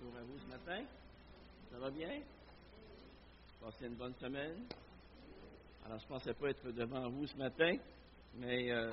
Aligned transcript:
Bonjour 0.00 0.16
à 0.16 0.22
vous 0.22 0.38
ce 0.38 0.46
matin. 0.46 0.84
Ça 1.72 1.78
va 1.78 1.90
bien? 1.90 2.20
Passez 3.60 3.86
une 3.86 3.96
bonne 3.96 4.14
semaine. 4.14 4.64
Alors, 5.84 5.98
je 5.98 6.04
ne 6.04 6.08
pensais 6.08 6.34
pas 6.34 6.50
être 6.50 6.70
devant 6.70 7.08
vous 7.10 7.26
ce 7.26 7.36
matin, 7.36 7.74
mais 8.34 8.70
euh, 8.70 8.92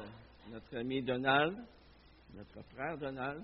notre 0.51 0.77
ami 0.77 1.03
Donald, 1.03 1.57
notre 2.33 2.61
frère 2.73 2.97
Donald, 2.97 3.43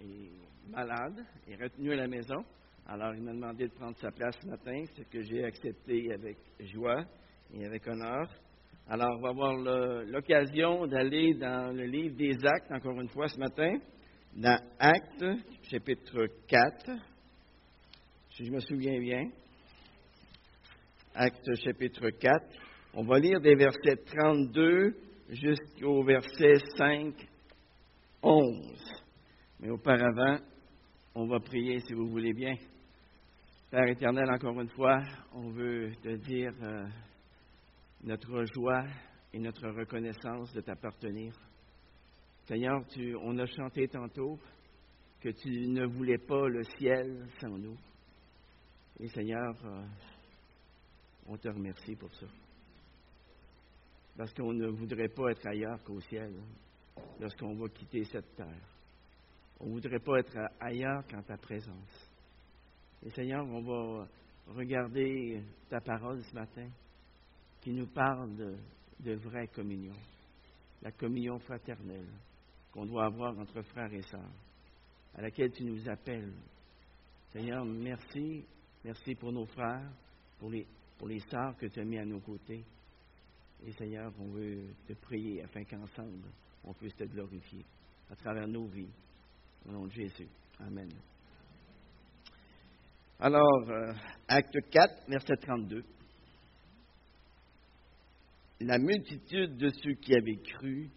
est 0.00 0.30
malade, 0.68 1.24
est 1.46 1.56
retenu 1.56 1.92
à 1.92 1.96
la 1.96 2.08
maison. 2.08 2.44
Alors, 2.86 3.14
il 3.14 3.22
m'a 3.22 3.32
demandé 3.32 3.68
de 3.68 3.74
prendre 3.74 3.96
sa 3.98 4.10
place 4.10 4.36
ce 4.40 4.46
matin, 4.48 4.84
ce 4.96 5.02
que 5.02 5.22
j'ai 5.22 5.44
accepté 5.44 6.12
avec 6.12 6.38
joie 6.60 7.04
et 7.54 7.66
avec 7.66 7.86
honneur. 7.86 8.28
Alors, 8.88 9.16
on 9.18 9.20
va 9.20 9.28
avoir 9.28 9.52
l'occasion 10.06 10.86
d'aller 10.86 11.34
dans 11.34 11.72
le 11.76 11.84
livre 11.84 12.16
des 12.16 12.34
Actes, 12.44 12.72
encore 12.72 13.00
une 13.00 13.08
fois, 13.10 13.28
ce 13.28 13.38
matin 13.38 13.78
dans 14.36 14.60
Actes, 14.78 15.24
chapitre 15.70 16.26
4, 16.46 16.90
si 18.32 18.44
je 18.44 18.52
me 18.52 18.60
souviens 18.60 19.00
bien. 19.00 19.30
Actes, 21.14 21.54
chapitre 21.64 22.10
4. 22.10 22.44
On 22.92 23.04
va 23.04 23.18
lire 23.18 23.40
des 23.40 23.54
versets 23.54 23.96
32 24.04 24.94
jusqu'au 25.30 26.04
verset 26.04 26.58
5, 26.76 27.14
11. 28.22 29.02
Mais 29.60 29.70
auparavant, 29.70 30.38
on 31.14 31.26
va 31.26 31.40
prier 31.40 31.80
si 31.80 31.94
vous 31.94 32.08
voulez 32.08 32.34
bien. 32.34 32.56
Père 33.70 33.88
éternel, 33.88 34.30
encore 34.30 34.60
une 34.60 34.68
fois, 34.68 35.00
on 35.32 35.50
veut 35.50 35.92
te 36.02 36.14
dire 36.14 36.52
euh, 36.62 36.84
notre 38.04 38.44
joie 38.54 38.84
et 39.32 39.38
notre 39.38 39.66
reconnaissance 39.70 40.52
de 40.52 40.60
t'appartenir. 40.60 41.32
Seigneur, 42.46 42.84
on 43.22 43.38
a 43.38 43.46
chanté 43.46 43.88
tantôt 43.88 44.38
que 45.20 45.30
tu 45.30 45.66
ne 45.66 45.84
voulais 45.84 46.18
pas 46.18 46.46
le 46.46 46.62
ciel 46.78 47.26
sans 47.40 47.58
nous. 47.58 47.76
Et 49.00 49.08
Seigneur, 49.08 49.52
euh, 49.64 49.84
on 51.26 51.36
te 51.36 51.48
remercie 51.48 51.96
pour 51.96 52.14
ça. 52.14 52.26
Parce 54.16 54.32
qu'on 54.32 54.52
ne 54.52 54.68
voudrait 54.68 55.08
pas 55.08 55.32
être 55.32 55.44
ailleurs 55.48 55.82
qu'au 55.82 56.00
ciel 56.02 56.32
lorsqu'on 57.20 57.56
va 57.56 57.68
quitter 57.68 58.04
cette 58.04 58.36
terre. 58.36 58.68
On 59.58 59.66
ne 59.66 59.72
voudrait 59.72 59.98
pas 59.98 60.20
être 60.20 60.38
ailleurs 60.60 61.04
qu'en 61.08 61.22
ta 61.22 61.36
présence. 61.36 62.10
Et 63.04 63.10
Seigneur, 63.10 63.44
on 63.44 63.60
va 63.60 64.08
regarder 64.46 65.42
ta 65.68 65.80
parole 65.80 66.22
ce 66.22 66.34
matin 66.34 66.68
qui 67.60 67.72
nous 67.72 67.88
parle 67.88 68.36
de, 68.36 68.56
de 69.00 69.14
vraie 69.14 69.48
communion, 69.48 69.96
la 70.82 70.92
communion 70.92 71.40
fraternelle 71.40 72.06
qu'on 72.76 72.84
doit 72.84 73.06
avoir 73.06 73.38
entre 73.38 73.62
frères 73.62 73.92
et 73.94 74.02
sœurs, 74.02 74.32
à 75.14 75.22
laquelle 75.22 75.50
tu 75.50 75.64
nous 75.64 75.88
appelles. 75.88 76.34
Seigneur, 77.32 77.64
merci. 77.64 78.44
Merci 78.84 79.14
pour 79.14 79.32
nos 79.32 79.46
frères, 79.46 79.90
pour 80.38 80.50
les, 80.50 80.66
pour 80.98 81.08
les 81.08 81.20
sœurs 81.20 81.56
que 81.56 81.66
tu 81.66 81.80
as 81.80 81.84
mis 81.84 81.98
à 81.98 82.04
nos 82.04 82.20
côtés. 82.20 82.62
Et 83.66 83.72
Seigneur, 83.72 84.12
on 84.20 84.26
veut 84.26 84.74
te 84.86 84.92
prier 84.92 85.42
afin 85.42 85.64
qu'ensemble, 85.64 86.28
on 86.64 86.74
puisse 86.74 86.94
te 86.96 87.04
glorifier 87.04 87.64
à 88.10 88.14
travers 88.14 88.46
nos 88.46 88.66
vies. 88.66 88.92
Au 89.66 89.72
nom 89.72 89.86
de 89.86 89.92
Jésus. 89.92 90.28
Amen. 90.60 90.90
Alors, 93.18 93.70
euh, 93.70 93.92
acte 94.28 94.54
4, 94.70 95.08
verset 95.08 95.36
32. 95.40 95.82
La 98.60 98.78
multitude 98.78 99.56
de 99.56 99.70
ceux 99.70 99.94
qui 99.94 100.14
avaient 100.14 100.42
cru 100.42 100.90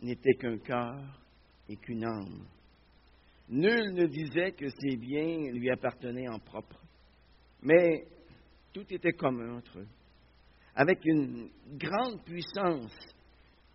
n'était 0.00 0.34
qu'un 0.34 0.58
cœur 0.58 1.20
et 1.68 1.76
qu'une 1.76 2.04
âme. 2.04 2.46
Nul 3.48 3.94
ne 3.94 4.06
disait 4.06 4.52
que 4.52 4.68
ses 4.68 4.96
biens 4.96 5.50
lui 5.52 5.70
appartenaient 5.70 6.28
en 6.28 6.38
propre, 6.38 6.80
mais 7.62 8.06
tout 8.72 8.84
était 8.90 9.12
commun 9.12 9.56
entre 9.56 9.78
eux. 9.78 9.88
Avec 10.74 11.04
une 11.04 11.48
grande 11.76 12.22
puissance, 12.24 12.96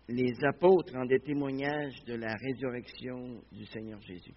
les 0.08 0.32
apôtres 0.44 0.94
rendaient 0.94 1.18
témoignage 1.18 2.02
de 2.06 2.14
la 2.14 2.34
résurrection 2.34 3.42
du 3.52 3.66
Seigneur 3.66 4.00
Jésus. 4.00 4.34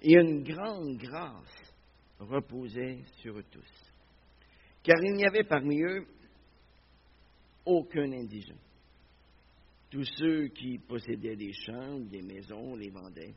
Et 0.00 0.14
une 0.14 0.42
grande 0.42 0.96
grâce 0.96 1.74
reposait 2.18 2.98
sur 3.20 3.36
eux 3.36 3.44
tous. 3.50 3.92
Car 4.82 4.96
il 5.02 5.14
n'y 5.14 5.26
avait 5.26 5.44
parmi 5.44 5.80
eux 5.82 6.06
aucun 7.64 8.10
indigent 8.12 8.56
tous 9.90 10.04
ceux 10.16 10.48
qui 10.48 10.78
possédaient 10.78 11.36
des 11.36 11.52
champs 11.52 11.98
des 12.00 12.22
maisons 12.22 12.76
les 12.76 12.90
vendaient, 12.90 13.34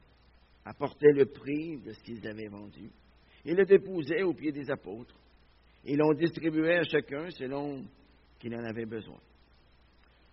apportaient 0.66 1.14
le 1.14 1.26
prix 1.26 1.78
de 1.78 1.94
ce 1.94 2.04
qu'ils 2.04 2.28
avaient 2.28 2.50
vendu 2.50 2.90
et 3.46 3.54
le 3.54 3.66
déposaient 3.66 4.24
aux 4.24 4.34
pieds 4.34 4.52
des 4.52 4.70
apôtres. 4.70 5.16
Et 5.84 5.96
l'on 5.96 6.14
distribuait 6.14 6.78
à 6.78 6.84
chacun 6.84 7.30
selon 7.32 7.84
qu'il 8.40 8.54
en 8.56 8.64
avait 8.64 8.86
besoin. 8.86 9.20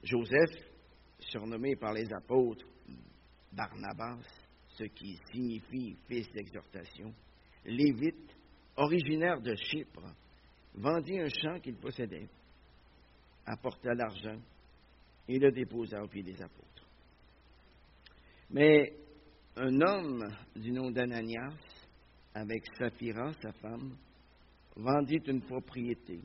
Joseph, 0.03 0.51
surnommé 1.21 1.75
par 1.77 1.95
les 1.95 2.13
apôtres 2.13 2.67
Barnabas, 3.53 4.21
ce 4.69 4.85
qui 4.85 5.19
signifie 5.33 5.97
fils 6.07 6.31
d'exhortation, 6.33 7.13
Lévite, 7.65 8.37
originaire 8.77 9.41
de 9.41 9.55
Chypre, 9.57 10.15
vendit 10.75 11.19
un 11.19 11.29
champ 11.29 11.59
qu'il 11.61 11.75
possédait, 11.77 12.29
apporta 13.47 13.95
l'argent 13.95 14.39
et 15.29 15.39
le 15.39 15.53
déposa 15.53 16.03
au 16.03 16.09
pied 16.09 16.23
des 16.23 16.41
apôtres. 16.41 16.87
Mais 18.51 18.93
un 19.57 19.81
homme 19.81 20.27
du 20.57 20.73
nom 20.73 20.91
d'Ananias, 20.91 21.55
avec 22.35 22.63
Saphira, 22.79 23.33
sa 23.43 23.53
femme, 23.53 23.97
vendit 24.77 25.21
une 25.27 25.43
propriété 25.43 26.21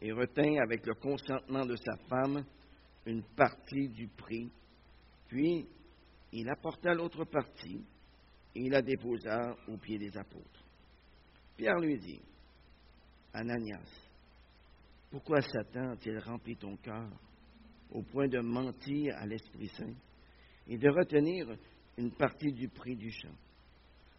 et 0.00 0.12
retint 0.12 0.56
avec 0.62 0.86
le 0.86 0.94
consentement 0.94 1.66
de 1.66 1.76
sa 1.76 1.96
femme 2.08 2.44
une 3.06 3.22
partie 3.22 3.88
du 3.88 4.06
prix, 4.08 4.50
puis 5.28 5.66
il 6.32 6.48
apporta 6.48 6.92
l'autre 6.94 7.24
partie 7.24 7.82
et 8.54 8.68
la 8.68 8.82
déposa 8.82 9.56
au 9.66 9.76
pied 9.78 9.98
des 9.98 10.16
apôtres. 10.16 10.64
Pierre 11.56 11.78
lui 11.80 11.98
dit, 11.98 12.20
Ananias, 13.32 14.08
pourquoi 15.10 15.40
Satan 15.40 15.92
a-t-il 15.92 16.18
rempli 16.18 16.56
ton 16.56 16.76
cœur 16.76 17.08
au 17.92 18.02
point 18.02 18.28
de 18.28 18.40
mentir 18.40 19.16
à 19.16 19.26
l'Esprit 19.26 19.68
Saint 19.68 19.94
et 20.66 20.76
de 20.76 20.88
retenir 20.88 21.56
une 21.96 22.12
partie 22.12 22.52
du 22.52 22.68
prix 22.68 22.96
du 22.96 23.10
champ. 23.10 23.34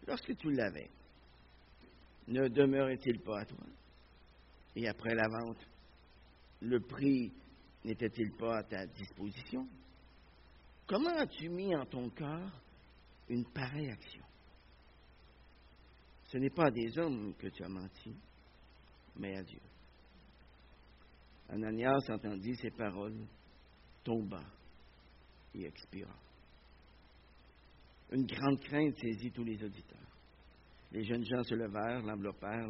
Lorsque 0.06 0.36
tu 0.36 0.50
l'avais, 0.50 0.90
ne 2.28 2.48
demeurait-il 2.48 3.20
pas 3.20 3.40
à 3.40 3.44
toi? 3.44 3.66
Et 4.76 4.88
après 4.88 5.14
la 5.14 5.28
vente, 5.28 5.66
le 6.60 6.80
prix 6.80 7.32
n'était-il 7.84 8.32
pas 8.32 8.58
à 8.58 8.62
ta 8.62 8.86
disposition? 8.86 9.66
Comment 10.86 11.16
as-tu 11.16 11.48
mis 11.48 11.74
en 11.74 11.86
ton 11.86 12.10
cœur 12.10 12.50
une 13.28 13.44
pareille 13.46 13.90
action? 13.90 14.24
Ce 16.24 16.38
n'est 16.38 16.50
pas 16.50 16.66
à 16.66 16.70
des 16.70 16.98
hommes 16.98 17.34
que 17.34 17.48
tu 17.48 17.62
as 17.64 17.68
menti, 17.68 18.14
mais 19.16 19.36
à 19.36 19.42
Dieu. 19.42 19.60
Ananias 21.48 22.08
entendit 22.08 22.54
ces 22.56 22.70
paroles 22.70 23.26
tomba 24.04 24.42
et 25.54 25.64
expira. 25.64 26.14
Une 28.12 28.26
grande 28.26 28.60
crainte 28.60 28.96
saisit 28.96 29.30
tous 29.30 29.44
les 29.44 29.62
auditeurs. 29.62 29.98
Les 30.92 31.04
jeunes 31.04 31.24
gens 31.24 31.42
se 31.44 31.54
levèrent, 31.54 32.02
l'enveloppèrent, 32.02 32.68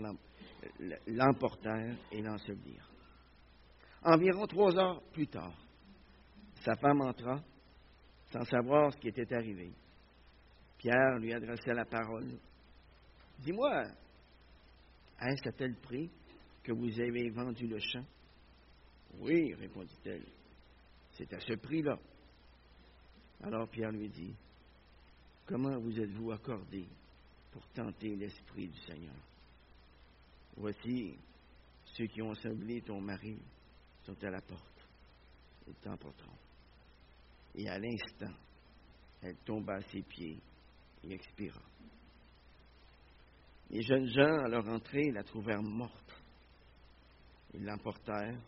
l'emportèrent 1.07 1.97
et 2.13 2.21
l'ensevelirent. 2.21 2.91
Environ 4.03 4.47
trois 4.47 4.77
heures 4.77 5.03
plus 5.13 5.27
tard, 5.27 5.55
sa 6.65 6.75
femme 6.77 7.01
entra 7.03 7.43
sans 8.33 8.45
savoir 8.45 8.93
ce 8.93 8.99
qui 8.99 9.09
était 9.09 9.35
arrivé. 9.35 9.73
Pierre 10.79 11.19
lui 11.19 11.33
adressa 11.33 11.73
la 11.75 11.85
parole. 11.85 12.39
Dis-moi, 13.41 13.83
est-ce 15.21 15.49
à 15.49 15.53
tel 15.53 15.75
prix 15.77 16.11
que 16.63 16.73
vous 16.73 17.01
avez 17.01 17.31
vendu 17.31 17.67
le 17.67 17.79
champ? 17.79 18.05
Oui, 19.19 19.55
répondit-elle. 19.55 20.25
C'est 21.21 21.35
à 21.35 21.41
ce 21.41 21.53
prix-là. 21.53 21.99
Alors 23.43 23.69
Pierre 23.69 23.93
lui 23.93 24.09
dit, 24.09 24.35
Comment 25.45 25.79
vous 25.79 26.01
êtes-vous 26.01 26.33
accordé 26.33 26.89
pour 27.53 27.67
tenter 27.75 28.17
l'Esprit 28.17 28.69
du 28.69 28.81
Seigneur? 28.81 29.17
Voici, 30.57 31.15
ceux 31.85 32.07
qui 32.07 32.23
ont 32.23 32.35
semblé 32.37 32.81
ton 32.81 33.03
mari 33.03 33.39
sont 34.07 34.17
à 34.25 34.31
la 34.31 34.41
porte. 34.41 34.89
Ils 35.69 35.75
t'emporteront. 35.75 36.39
Et 37.55 37.69
à 37.69 37.79
l'instant, 37.79 38.35
elle 39.21 39.37
tomba 39.45 39.75
à 39.75 39.83
ses 39.83 40.03
pieds 40.03 40.39
et 41.05 41.13
expira. 41.13 41.61
Les 43.69 43.83
jeunes 43.83 44.09
gens, 44.09 44.45
à 44.45 44.49
leur 44.49 44.67
entrée, 44.69 45.11
la 45.13 45.23
trouvèrent 45.23 45.63
morte. 45.63 46.23
Ils 47.53 47.65
l'emportèrent 47.65 48.41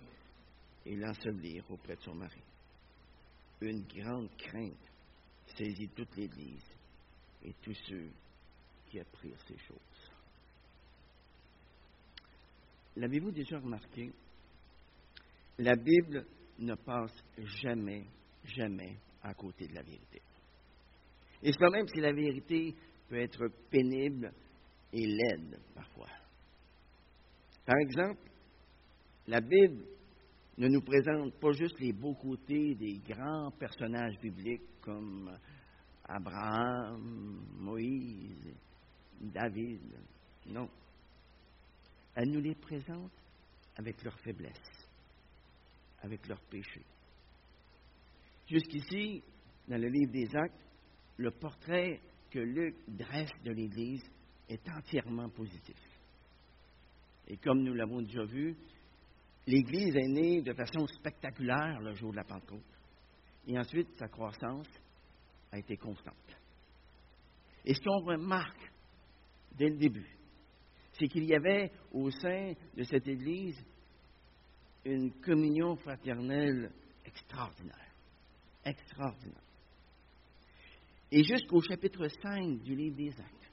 et 0.86 0.96
l'ensevelirent 0.96 1.70
auprès 1.70 1.96
de 1.96 2.00
son 2.00 2.14
mari 2.14 2.40
une 3.64 3.82
grande 3.82 4.30
crainte 4.36 4.90
saisit 5.56 5.88
toute 5.88 6.14
l'Église 6.16 6.66
et 7.44 7.52
tous 7.62 7.74
ceux 7.88 8.10
qui 8.88 9.00
apprirent 9.00 9.40
ces 9.46 9.58
choses. 9.58 10.10
L'avez-vous 12.96 13.30
déjà 13.30 13.58
remarqué? 13.58 14.12
La 15.58 15.76
Bible 15.76 16.26
ne 16.58 16.74
passe 16.74 17.24
jamais, 17.62 18.06
jamais 18.44 18.96
à 19.22 19.34
côté 19.34 19.66
de 19.66 19.74
la 19.74 19.82
vérité. 19.82 20.20
Et 21.42 21.52
cela 21.52 21.70
même 21.70 21.88
si 21.88 22.00
la 22.00 22.12
vérité 22.12 22.74
peut 23.08 23.20
être 23.20 23.48
pénible 23.70 24.32
et 24.92 25.06
laide 25.06 25.58
parfois. 25.74 26.08
Par 27.64 27.76
exemple, 27.78 28.30
la 29.26 29.40
Bible 29.40 29.84
ne 30.58 30.68
nous 30.68 30.82
présente 30.82 31.34
pas 31.40 31.52
juste 31.52 31.78
les 31.80 31.92
beaux 31.92 32.14
côtés 32.14 32.74
des 32.74 32.98
grands 32.98 33.50
personnages 33.52 34.18
bibliques 34.20 34.80
comme 34.80 35.30
Abraham, 36.04 37.42
Moïse, 37.58 38.54
David. 39.20 39.80
Non. 40.46 40.68
Elle 42.14 42.30
nous 42.30 42.40
les 42.40 42.54
présente 42.54 43.12
avec 43.76 44.02
leurs 44.02 44.18
faiblesses, 44.20 44.88
avec 46.02 46.26
leurs 46.28 46.42
péchés. 46.42 46.84
Jusqu'ici, 48.46 49.22
dans 49.68 49.80
le 49.80 49.88
livre 49.88 50.12
des 50.12 50.36
Actes, 50.36 50.66
le 51.16 51.30
portrait 51.30 52.00
que 52.30 52.40
Luc 52.40 52.76
dresse 52.88 53.32
de 53.44 53.52
l'Église 53.52 54.02
est 54.48 54.68
entièrement 54.68 55.30
positif. 55.30 55.76
Et 57.28 57.36
comme 57.36 57.62
nous 57.62 57.72
l'avons 57.72 58.02
déjà 58.02 58.24
vu, 58.24 58.56
l'Église 59.46 59.94
est 59.96 60.08
née 60.08 60.42
de 60.42 60.52
façon 60.52 60.86
spectaculaire 60.86 61.80
le 61.80 61.94
jour 61.94 62.12
de 62.12 62.16
la 62.16 62.24
Pentecôte. 62.24 62.60
Et 63.46 63.58
ensuite, 63.58 63.88
sa 63.98 64.08
croissance 64.08 64.68
a 65.50 65.58
été 65.58 65.76
constante. 65.76 66.14
Et 67.64 67.74
ce 67.74 67.80
qu'on 67.80 68.04
remarque 68.04 68.70
dès 69.56 69.68
le 69.68 69.76
début, 69.76 70.16
c'est 70.92 71.08
qu'il 71.08 71.24
y 71.24 71.34
avait 71.34 71.70
au 71.92 72.10
sein 72.10 72.52
de 72.76 72.82
cette 72.84 73.06
Église 73.06 73.58
une 74.84 75.12
communion 75.20 75.76
fraternelle 75.76 76.72
extraordinaire. 77.04 77.76
Extraordinaire. 78.64 79.42
Et 81.10 81.22
jusqu'au 81.24 81.60
chapitre 81.60 82.08
5 82.08 82.62
du 82.62 82.74
livre 82.74 82.96
des 82.96 83.10
Actes, 83.10 83.52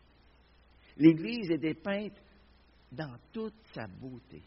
l'Église 0.98 1.50
est 1.52 1.58
dépeinte 1.58 2.22
dans 2.92 3.18
toute 3.32 3.60
sa 3.74 3.88
beauté. 3.88 4.42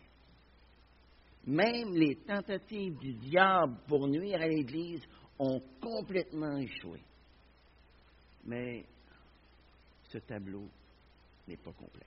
Même 1.46 1.94
les 1.94 2.16
tentatives 2.16 2.98
du 2.98 3.14
diable 3.14 3.76
pour 3.88 4.06
nuire 4.06 4.40
à 4.40 4.46
l'Église 4.46 5.02
ont 5.38 5.60
complètement 5.80 6.56
échoué. 6.56 7.00
Mais 8.44 8.84
ce 10.04 10.18
tableau 10.18 10.68
n'est 11.48 11.56
pas 11.56 11.72
complet. 11.72 12.06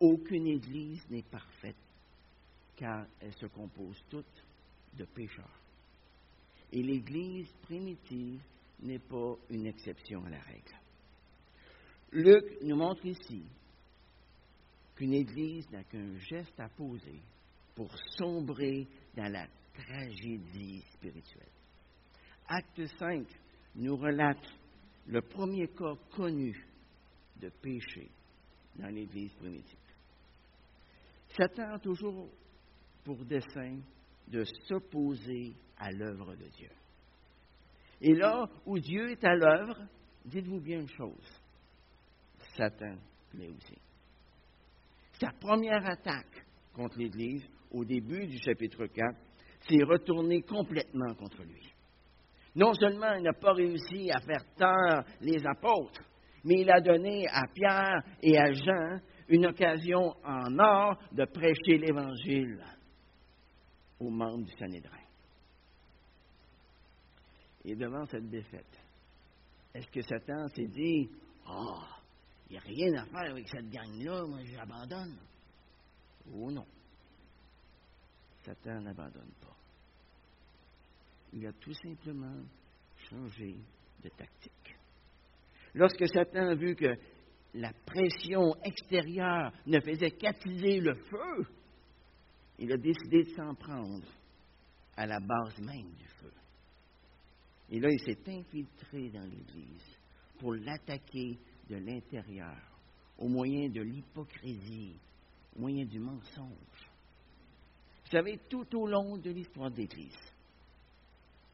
Aucune 0.00 0.46
Église 0.46 1.04
n'est 1.10 1.22
parfaite, 1.22 1.76
car 2.76 3.04
elle 3.20 3.34
se 3.34 3.46
compose 3.46 4.00
toute 4.08 4.44
de 4.96 5.04
pécheurs. 5.04 5.60
Et 6.72 6.82
l'Église 6.82 7.50
primitive 7.62 8.40
n'est 8.80 9.00
pas 9.00 9.34
une 9.50 9.66
exception 9.66 10.24
à 10.24 10.30
la 10.30 10.40
règle. 10.40 10.76
Luc 12.12 12.62
nous 12.62 12.76
montre 12.76 13.04
ici 13.04 13.42
qu'une 14.98 15.14
Église 15.14 15.70
n'a 15.70 15.84
qu'un 15.84 16.18
geste 16.18 16.58
à 16.58 16.68
poser 16.68 17.20
pour 17.76 17.88
sombrer 18.16 18.88
dans 19.14 19.32
la 19.32 19.46
tragédie 19.72 20.82
spirituelle. 20.92 21.52
Acte 22.48 22.84
5 22.98 23.24
nous 23.76 23.96
relate 23.96 24.44
le 25.06 25.22
premier 25.22 25.68
cas 25.68 25.94
connu 26.16 26.66
de 27.40 27.48
péché 27.48 28.10
dans 28.74 28.88
l'Église 28.88 29.32
primitive. 29.34 29.78
Satan 31.28 31.74
a 31.74 31.78
toujours 31.78 32.28
pour 33.04 33.24
dessein 33.24 33.78
de 34.26 34.42
s'opposer 34.66 35.54
à 35.78 35.92
l'œuvre 35.92 36.34
de 36.34 36.48
Dieu. 36.56 36.70
Et 38.00 38.14
là 38.14 38.50
où 38.66 38.80
Dieu 38.80 39.12
est 39.12 39.24
à 39.24 39.36
l'œuvre, 39.36 39.78
dites-vous 40.24 40.60
bien 40.60 40.80
une 40.80 40.88
chose, 40.88 41.40
Satan 42.56 42.96
l'est 43.34 43.48
aussi. 43.48 43.78
Sa 45.20 45.30
première 45.40 45.84
attaque 45.84 46.44
contre 46.72 46.98
l'Église, 46.98 47.44
au 47.70 47.84
début 47.84 48.26
du 48.26 48.38
chapitre 48.38 48.86
4, 48.86 49.16
s'est 49.68 49.82
retournée 49.82 50.42
complètement 50.42 51.14
contre 51.14 51.42
lui. 51.42 51.72
Non 52.54 52.72
seulement 52.74 53.12
il 53.14 53.22
n'a 53.22 53.32
pas 53.32 53.52
réussi 53.52 54.10
à 54.10 54.20
faire 54.20 54.44
taire 54.56 55.04
les 55.20 55.44
apôtres, 55.46 56.02
mais 56.44 56.60
il 56.60 56.70
a 56.70 56.80
donné 56.80 57.26
à 57.28 57.42
Pierre 57.52 58.02
et 58.22 58.38
à 58.38 58.52
Jean 58.52 59.00
une 59.28 59.46
occasion 59.46 60.14
en 60.24 60.58
or 60.58 60.98
de 61.12 61.24
prêcher 61.24 61.78
l'Évangile 61.78 62.64
aux 64.00 64.10
membres 64.10 64.44
du 64.44 64.52
Sanhédrin. 64.52 64.96
Et 67.64 67.74
devant 67.74 68.06
cette 68.06 68.30
défaite, 68.30 68.80
est-ce 69.74 69.88
que 69.88 70.00
Satan 70.00 70.48
s'est 70.48 70.68
dit 70.68 71.10
Ah, 71.46 71.97
il 72.48 72.52
n'y 72.52 72.58
a 72.58 72.60
rien 72.60 72.94
à 72.94 73.04
faire 73.06 73.30
avec 73.30 73.48
cette 73.48 73.70
gang-là, 73.70 74.24
moi 74.26 74.38
j'abandonne 74.44 75.18
Oh 76.34 76.50
non. 76.50 76.66
Satan 78.44 78.80
n'abandonne 78.80 79.32
pas. 79.40 79.56
Il 81.32 81.46
a 81.46 81.52
tout 81.52 81.72
simplement 81.74 82.42
changé 83.08 83.56
de 84.02 84.08
tactique. 84.10 84.76
Lorsque 85.74 86.06
Satan 86.08 86.48
a 86.48 86.54
vu 86.54 86.74
que 86.74 86.94
la 87.54 87.72
pression 87.86 88.54
extérieure 88.62 89.52
ne 89.66 89.80
faisait 89.80 90.12
qu'attiser 90.12 90.80
le 90.80 90.94
feu, 90.94 91.46
il 92.58 92.72
a 92.72 92.76
décidé 92.76 93.24
de 93.24 93.34
s'en 93.34 93.54
prendre 93.54 94.06
à 94.96 95.06
la 95.06 95.20
base 95.20 95.58
même 95.60 95.92
du 95.92 96.08
feu. 96.20 96.32
Et 97.70 97.80
là, 97.80 97.88
il 97.90 98.00
s'est 98.00 98.30
infiltré 98.30 99.10
dans 99.10 99.24
l'Église 99.24 99.98
pour 100.38 100.54
l'attaquer 100.54 101.38
de 101.68 101.76
l'intérieur, 101.76 102.56
au 103.18 103.28
moyen 103.28 103.68
de 103.68 103.82
l'hypocrisie, 103.82 104.96
au 105.56 105.60
moyen 105.60 105.84
du 105.84 105.98
mensonge. 105.98 106.88
Vous 108.04 108.10
savez, 108.10 108.38
tout 108.48 108.66
au 108.76 108.86
long 108.86 109.18
de 109.18 109.30
l'histoire 109.30 109.70
de 109.70 109.76
l'Église, 109.76 110.32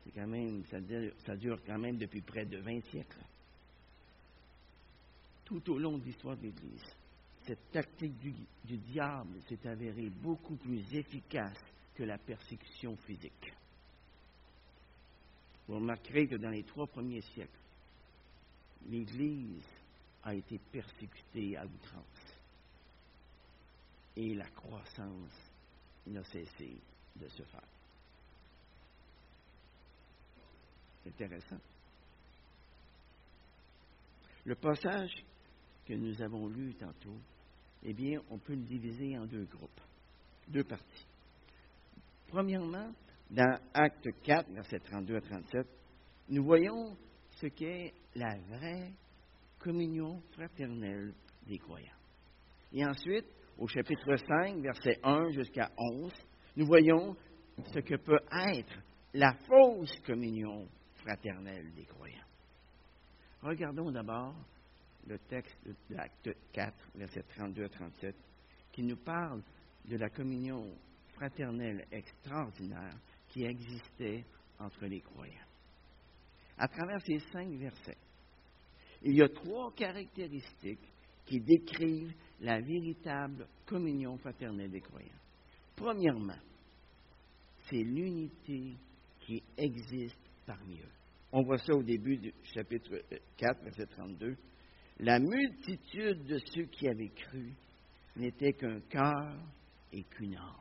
c'est 0.04 0.12
quand 0.12 0.26
même, 0.26 0.62
ça 0.66 1.36
dure, 1.36 1.58
quand 1.66 1.78
même 1.78 1.96
depuis 1.96 2.20
près 2.20 2.44
de 2.44 2.58
20 2.58 2.80
siècles. 2.90 3.24
Tout 5.44 5.70
au 5.70 5.78
long 5.78 5.98
de 5.98 6.04
l'histoire 6.04 6.36
de 6.36 6.42
l'Église, 6.42 6.84
cette 7.46 7.70
tactique 7.72 8.18
du, 8.18 8.32
du 8.64 8.76
diable 8.78 9.40
s'est 9.48 9.66
avérée 9.66 10.10
beaucoup 10.22 10.56
plus 10.56 10.94
efficace 10.94 11.58
que 11.94 12.04
la 12.04 12.18
persécution 12.18 12.96
physique. 12.98 13.52
Vous 15.66 15.76
remarquerez 15.76 16.26
que 16.26 16.36
dans 16.36 16.50
les 16.50 16.62
trois 16.62 16.86
premiers 16.86 17.22
siècles, 17.22 17.50
l'Église 18.88 19.66
a 20.24 20.34
été 20.34 20.58
persécutée 20.72 21.56
à 21.56 21.64
outrance. 21.64 22.36
Et 24.16 24.34
la 24.34 24.48
croissance 24.50 25.52
n'a 26.06 26.24
cessé 26.24 26.80
de 27.16 27.28
se 27.28 27.42
faire. 27.42 27.68
Intéressant. 31.06 31.60
Le 34.44 34.54
passage 34.54 35.12
que 35.86 35.94
nous 35.94 36.20
avons 36.22 36.48
lu 36.48 36.74
tantôt, 36.74 37.18
eh 37.82 37.92
bien, 37.92 38.20
on 38.30 38.38
peut 38.38 38.54
le 38.54 38.62
diviser 38.62 39.18
en 39.18 39.26
deux 39.26 39.44
groupes, 39.44 39.80
deux 40.48 40.64
parties. 40.64 41.06
Premièrement, 42.28 42.92
dans 43.30 43.58
Acte 43.74 44.08
4, 44.22 44.50
versets 44.50 44.80
32 44.80 45.16
à 45.16 45.20
37, 45.20 45.66
nous 46.30 46.44
voyons 46.44 46.96
ce 47.32 47.46
qu'est 47.48 47.92
la 48.14 48.38
vraie 48.48 48.92
communion 49.64 50.20
fraternelle 50.32 51.14
des 51.46 51.58
croyants. 51.58 51.88
Et 52.72 52.84
ensuite, 52.84 53.24
au 53.58 53.66
chapitre 53.66 54.14
5, 54.16 54.60
versets 54.60 55.00
1 55.02 55.30
jusqu'à 55.30 55.70
11, 55.78 56.12
nous 56.56 56.66
voyons 56.66 57.16
ce 57.72 57.78
que 57.80 57.96
peut 57.96 58.20
être 58.52 58.78
la 59.14 59.32
fausse 59.48 59.98
communion 60.06 60.68
fraternelle 60.96 61.72
des 61.74 61.84
croyants. 61.84 62.26
Regardons 63.42 63.90
d'abord 63.90 64.34
le 65.06 65.18
texte 65.18 65.56
de 65.64 65.74
l'Acte 65.94 66.30
4, 66.52 66.74
versets 66.96 67.24
32 67.36 67.64
à 67.64 67.68
37, 67.70 68.14
qui 68.72 68.82
nous 68.82 68.96
parle 68.96 69.42
de 69.86 69.96
la 69.96 70.10
communion 70.10 70.74
fraternelle 71.14 71.86
extraordinaire 71.90 72.96
qui 73.28 73.44
existait 73.44 74.24
entre 74.58 74.84
les 74.86 75.00
croyants. 75.00 75.32
À 76.58 76.68
travers 76.68 77.00
ces 77.02 77.18
cinq 77.32 77.48
versets, 77.54 77.98
il 79.04 79.16
y 79.16 79.22
a 79.22 79.28
trois 79.28 79.72
caractéristiques 79.74 80.92
qui 81.26 81.40
décrivent 81.40 82.14
la 82.40 82.60
véritable 82.60 83.46
communion 83.66 84.16
fraternelle 84.18 84.70
des 84.70 84.80
croyants. 84.80 85.08
Premièrement, 85.76 86.38
c'est 87.68 87.82
l'unité 87.82 88.76
qui 89.20 89.42
existe 89.56 90.20
parmi 90.46 90.78
eux. 90.78 90.92
On 91.32 91.42
voit 91.42 91.58
ça 91.58 91.74
au 91.74 91.82
début 91.82 92.16
du 92.16 92.32
chapitre 92.54 93.02
4, 93.36 93.64
verset 93.64 93.86
32. 93.86 94.36
La 95.00 95.18
multitude 95.18 96.24
de 96.24 96.38
ceux 96.52 96.66
qui 96.66 96.88
avaient 96.88 97.08
cru 97.08 97.52
n'était 98.16 98.52
qu'un 98.52 98.80
cœur 98.80 99.36
et 99.92 100.04
qu'une 100.04 100.36
âme. 100.36 100.60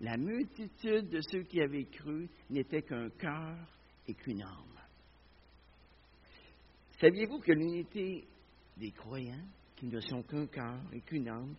La 0.00 0.16
multitude 0.16 1.08
de 1.08 1.20
ceux 1.30 1.44
qui 1.44 1.60
avaient 1.62 1.84
cru 1.84 2.28
n'était 2.50 2.82
qu'un 2.82 3.08
cœur 3.10 3.56
et 4.08 4.14
qu'une 4.14 4.42
âme. 4.42 4.73
Saviez-vous 7.00 7.38
que 7.40 7.52
l'unité 7.52 8.24
des 8.76 8.90
croyants, 8.90 9.46
qui 9.76 9.86
ne 9.86 10.00
sont 10.00 10.22
qu'un 10.22 10.46
cœur 10.46 10.80
et 10.92 11.00
qu'une 11.00 11.28
âme, 11.28 11.54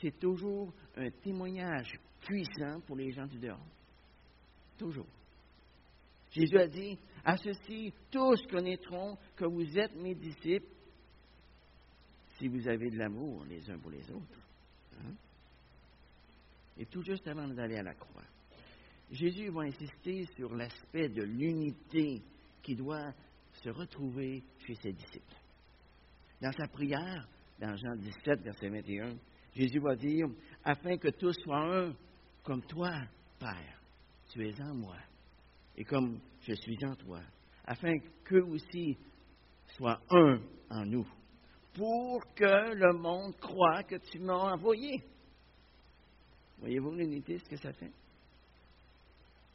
c'est 0.00 0.18
toujours 0.18 0.72
un 0.96 1.10
témoignage 1.10 1.98
puissant 2.20 2.80
pour 2.86 2.96
les 2.96 3.10
gens 3.12 3.26
du 3.26 3.38
dehors? 3.38 3.66
Toujours. 4.78 5.06
Jésus 6.30 6.58
a 6.58 6.66
dit, 6.66 6.98
à 7.24 7.36
ceci, 7.36 7.92
tous 8.10 8.46
connaîtront 8.46 9.16
que 9.36 9.44
vous 9.44 9.78
êtes 9.78 9.94
mes 9.96 10.14
disciples 10.14 10.66
si 12.38 12.48
vous 12.48 12.68
avez 12.68 12.90
de 12.90 12.98
l'amour 12.98 13.44
les 13.44 13.68
uns 13.70 13.78
pour 13.78 13.90
les 13.90 14.10
autres. 14.10 14.40
Hein? 14.98 15.14
Et 16.78 16.86
tout 16.86 17.02
juste 17.02 17.26
avant 17.26 17.48
d'aller 17.48 17.76
à 17.76 17.82
la 17.82 17.94
croix, 17.94 18.22
Jésus 19.10 19.48
va 19.50 19.62
insister 19.62 20.26
sur 20.36 20.54
l'aspect 20.54 21.08
de 21.08 21.22
l'unité 21.22 22.22
qui 22.62 22.76
doit 22.76 23.12
se 23.62 23.70
retrouver 23.70 24.42
chez 24.66 24.74
ses 24.76 24.92
disciples. 24.92 25.36
Dans 26.40 26.52
sa 26.52 26.68
prière, 26.68 27.28
dans 27.58 27.76
Jean 27.76 27.96
17, 27.96 28.40
verset 28.42 28.68
21, 28.68 29.16
Jésus 29.54 29.80
va 29.80 29.96
dire, 29.96 30.26
afin 30.64 30.96
que 30.96 31.08
tous 31.08 31.34
soient 31.42 31.76
un, 31.76 31.94
comme 32.44 32.62
toi, 32.62 32.92
Père, 33.38 33.80
tu 34.30 34.46
es 34.46 34.60
en 34.62 34.74
moi, 34.74 34.96
et 35.76 35.84
comme 35.84 36.20
je 36.42 36.54
suis 36.54 36.78
en 36.84 36.94
toi, 36.94 37.20
afin 37.64 37.94
qu'eux 38.24 38.44
aussi 38.44 38.96
soient 39.76 40.00
un 40.10 40.40
en 40.70 40.84
nous, 40.84 41.06
pour 41.74 42.22
que 42.34 42.74
le 42.74 42.98
monde 42.98 43.36
croit 43.38 43.82
que 43.84 43.96
tu 43.96 44.18
m'as 44.20 44.52
envoyé. 44.52 45.02
Voyez-vous 46.58 46.92
l'unité, 46.92 47.38
ce 47.38 47.48
que 47.48 47.56
ça 47.56 47.72
fait? 47.72 47.92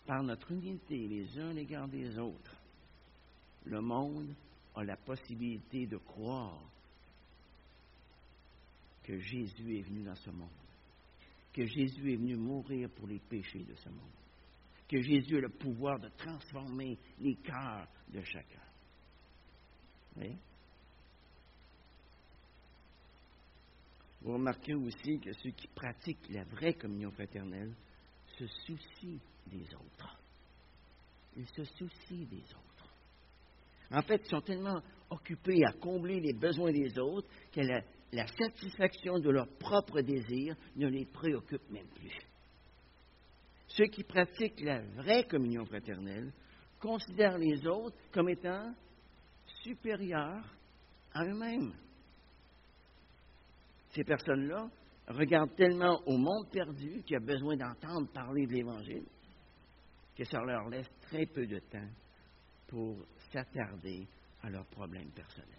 Par 0.05 0.23
notre 0.23 0.51
unité 0.51 0.95
les 1.07 1.39
uns 1.39 1.49
à 1.49 1.53
l'égard 1.53 1.87
des 1.87 2.17
autres, 2.17 2.62
le 3.65 3.81
monde 3.81 4.33
a 4.75 4.83
la 4.83 4.97
possibilité 4.97 5.85
de 5.85 5.97
croire 5.97 6.59
que 9.03 9.19
Jésus 9.19 9.77
est 9.77 9.81
venu 9.81 10.03
dans 10.03 10.15
ce 10.15 10.29
monde, 10.29 10.49
que 11.53 11.65
Jésus 11.65 12.13
est 12.13 12.17
venu 12.17 12.35
mourir 12.35 12.89
pour 12.89 13.07
les 13.07 13.19
péchés 13.19 13.63
de 13.63 13.75
ce 13.75 13.89
monde, 13.89 13.99
que 14.87 15.01
Jésus 15.01 15.37
a 15.37 15.41
le 15.41 15.49
pouvoir 15.49 15.99
de 15.99 16.09
transformer 16.09 16.97
les 17.19 17.35
cœurs 17.35 17.87
de 18.09 18.21
chacun. 18.21 18.59
Vous 24.21 24.33
remarquez 24.33 24.73
aussi 24.73 25.19
que 25.19 25.33
ceux 25.33 25.51
qui 25.51 25.67
pratiquent 25.67 26.29
la 26.29 26.45
vraie 26.45 26.73
communion 26.75 27.11
fraternelle 27.11 27.73
se 28.37 28.47
soucient 28.47 29.19
des 29.47 29.65
autres. 29.75 30.17
Ils 31.35 31.47
se 31.47 31.65
soucient 31.65 32.25
des 32.29 32.43
autres. 32.53 32.72
En 33.93 34.01
fait, 34.01 34.21
ils 34.25 34.29
sont 34.29 34.41
tellement 34.41 34.81
occupés 35.09 35.63
à 35.65 35.73
combler 35.73 36.19
les 36.19 36.33
besoins 36.33 36.71
des 36.71 36.97
autres 36.97 37.27
que 37.51 37.61
la, 37.61 37.81
la 38.11 38.25
satisfaction 38.27 39.19
de 39.19 39.29
leurs 39.29 39.49
propres 39.59 40.01
désirs 40.01 40.55
ne 40.75 40.87
les 40.87 41.05
préoccupe 41.05 41.69
même 41.69 41.87
plus. 41.95 42.17
Ceux 43.67 43.85
qui 43.85 44.03
pratiquent 44.03 44.61
la 44.61 44.81
vraie 44.81 45.23
communion 45.25 45.65
fraternelle 45.65 46.31
considèrent 46.79 47.37
les 47.37 47.65
autres 47.67 47.97
comme 48.11 48.29
étant 48.29 48.73
supérieurs 49.63 50.45
à 51.13 51.25
eux-mêmes. 51.25 51.73
Ces 53.91 54.03
personnes-là 54.03 54.69
regardent 55.07 55.55
tellement 55.55 56.01
au 56.05 56.17
monde 56.17 56.49
perdu 56.51 57.03
qui 57.05 57.15
a 57.15 57.19
besoin 57.19 57.55
d'entendre 57.55 58.11
parler 58.11 58.47
de 58.47 58.53
l'Évangile 58.53 59.05
que 60.15 60.23
ça 60.23 60.39
leur 60.41 60.69
laisse 60.69 60.89
très 61.01 61.25
peu 61.25 61.45
de 61.45 61.59
temps 61.59 61.89
pour 62.67 62.97
s'attarder 63.33 64.07
à 64.43 64.49
leurs 64.49 64.65
problèmes 64.67 65.09
personnels. 65.11 65.49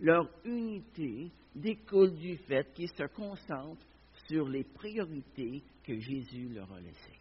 Leur 0.00 0.28
unité 0.44 1.30
découle 1.54 2.14
du 2.14 2.36
fait 2.38 2.72
qu'ils 2.74 2.90
se 2.90 3.04
concentrent 3.14 3.86
sur 4.28 4.48
les 4.48 4.64
priorités 4.64 5.62
que 5.84 5.98
Jésus 5.98 6.48
leur 6.50 6.72
a 6.72 6.80
laissées. 6.80 7.18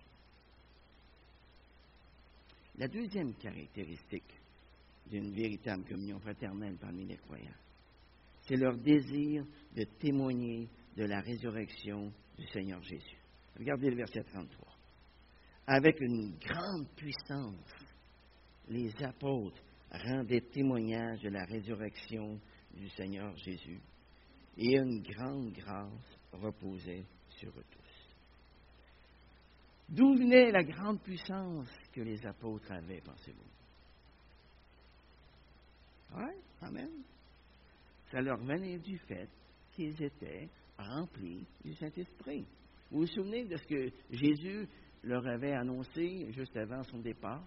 La 2.77 2.88
deuxième 2.88 3.34
caractéristique 3.36 4.34
d'une 5.08 5.34
véritable 5.34 5.84
communion 5.86 6.20
fraternelle 6.20 6.77
parmi 6.79 7.06
les 7.06 7.18
croyants, 7.18 7.50
c'est 8.44 8.56
leur 8.56 8.77
désir 8.77 9.44
de 9.75 9.84
témoigner 10.00 10.70
de 10.96 11.03
la 11.03 11.20
résurrection 11.20 12.12
du 12.38 12.48
Seigneur 12.48 12.82
Jésus. 12.84 13.18
Regardez 13.58 13.89
le 13.89 13.98
verset 13.98 14.24
33. 14.24 14.68
Avec 15.68 16.00
une 16.00 16.38
grande 16.39 16.88
puissance, 16.96 17.78
les 18.69 18.91
apôtres 19.03 19.61
rendaient 19.91 20.41
témoignage 20.41 21.21
de 21.21 21.29
la 21.29 21.43
résurrection 21.45 22.39
du 22.73 22.89
Seigneur 22.89 23.35
Jésus, 23.38 23.81
et 24.57 24.77
une 24.77 25.01
grande 25.01 25.51
grâce 25.53 26.19
reposait 26.31 27.05
sur 27.29 27.49
eux 27.49 27.65
tous. 27.71 28.15
D'où 29.89 30.15
venait 30.15 30.51
la 30.51 30.63
grande 30.63 31.01
puissance 31.01 31.69
que 31.91 32.01
les 32.01 32.23
apôtres 32.25 32.71
avaient, 32.71 33.01
pensez-vous? 33.01 33.49
Oui, 36.15 36.33
Amen 36.61 36.89
ça 38.11 38.21
leur 38.21 38.38
venait 38.38 38.79
du 38.79 38.97
fait 38.99 39.29
qu'ils 39.71 40.01
étaient 40.01 40.49
remplis 40.77 41.45
du 41.63 41.73
Saint-Esprit. 41.75 42.45
Vous 42.91 43.01
vous 43.01 43.07
souvenez 43.07 43.45
de 43.45 43.55
ce 43.55 43.67
que 43.67 43.89
Jésus 44.09 44.67
leur 45.03 45.25
avait 45.27 45.53
annoncé 45.53 46.31
juste 46.31 46.55
avant 46.57 46.83
son 46.83 46.99
départ? 46.99 47.43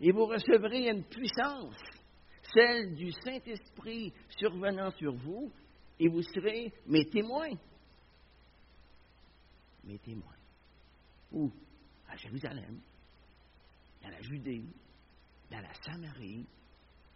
Et 0.00 0.12
vous 0.12 0.26
recevrez 0.26 0.88
une 0.88 1.04
puissance, 1.04 1.76
celle 2.54 2.94
du 2.94 3.10
Saint-Esprit 3.12 4.12
survenant 4.38 4.90
sur 4.92 5.14
vous, 5.14 5.52
et 5.98 6.08
vous 6.08 6.22
serez 6.22 6.72
mes 6.86 7.04
témoins. 7.06 7.56
Mes 9.84 9.98
témoins. 9.98 10.36
Où? 11.32 11.50
À 12.08 12.16
Jérusalem, 12.16 12.80
dans 14.02 14.08
la 14.08 14.20
Judée, 14.22 14.64
dans 15.50 15.60
la 15.60 15.74
Samarie, 15.74 16.46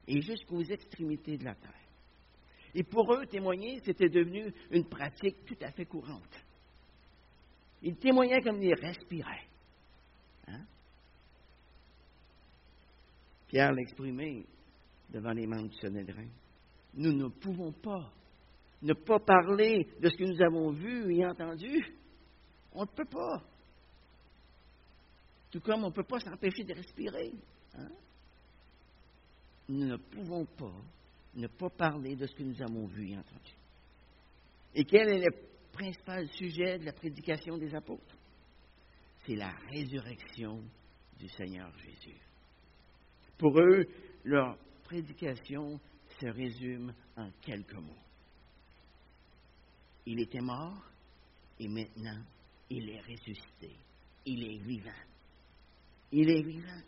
et 0.07 0.21
jusqu'aux 0.21 0.63
extrémités 0.63 1.39
de 1.39 1.45
la 1.45 1.55
terre. 1.55 1.71
Et 2.75 2.83
pour 2.83 3.13
eux, 3.15 3.27
témoigner, 3.27 3.81
c'était 3.85 4.09
devenu 4.09 4.53
une 4.71 4.89
pratique 4.89 5.45
tout 5.45 5.57
à 5.61 5.71
fait 5.71 5.85
courante. 5.85 6.45
Ils 7.83 7.97
témoignaient 7.97 8.41
comme 8.41 8.63
ils 8.63 8.75
respiraient. 8.75 9.47
Hein? 10.49 10.65
Pierre 13.53 13.73
l'exprimait 13.73 14.47
devant 15.11 15.33
les 15.33 15.47
membres 15.47 15.69
du 15.69 15.77
Sénédrin. 15.77 16.27
Nous 16.95 17.13
ne 17.13 17.29
pouvons 17.29 17.71
pas 17.71 18.11
ne 18.81 18.95
pas 18.95 19.21
parler 19.21 19.87
de 20.01 20.09
ce 20.09 20.17
que 20.17 20.25
nous 20.25 20.43
avons 20.43 20.71
vu 20.71 21.15
et 21.15 21.27
entendu. 21.27 21.95
On 22.73 22.81
ne 22.81 22.87
peut 22.87 23.05
pas. 23.05 23.45
Tout 25.51 25.61
comme 25.61 25.85
on 25.85 25.89
ne 25.89 25.93
peut 25.93 26.03
pas 26.03 26.19
s'empêcher 26.19 26.65
de 26.65 26.73
respirer. 26.73 27.31
Hein? 27.75 27.91
Nous 29.69 29.85
ne 29.85 29.97
pouvons 29.97 30.47
pas 30.47 30.75
ne 31.35 31.47
pas 31.47 31.69
parler 31.69 32.17
de 32.17 32.27
ce 32.27 32.35
que 32.35 32.43
nous 32.43 32.61
avons 32.63 32.87
vu 32.87 33.11
et 33.11 33.19
entendu. 33.19 33.53
Et 34.75 34.85
quel 34.85 35.11
est 35.11 35.25
le 35.27 35.31
principal 35.73 36.27
sujet 36.29 36.79
de 36.79 36.87
la 36.87 36.93
prédication 36.95 37.59
des 37.59 37.75
apôtres? 37.75 38.17
C'est 39.27 39.37
la 39.37 39.53
résurrection 39.71 40.65
du 41.19 41.29
Seigneur 41.29 41.71
Jésus. 41.79 42.19
Pour 43.43 43.59
eux, 43.59 43.89
leur 44.23 44.57
prédication 44.85 45.81
se 46.21 46.27
résume 46.27 46.95
en 47.17 47.29
quelques 47.41 47.75
mots. 47.75 48.05
Il 50.07 50.21
était 50.21 50.41
mort 50.41 50.81
et 51.59 51.67
maintenant 51.67 52.23
il 52.71 52.89
est 52.89 53.01
ressuscité. 53.01 53.73
Il 54.25 54.45
est 54.45 54.59
vivant. 54.59 55.03
Il 56.13 56.31
est 56.31 56.43
vivant. 56.43 56.83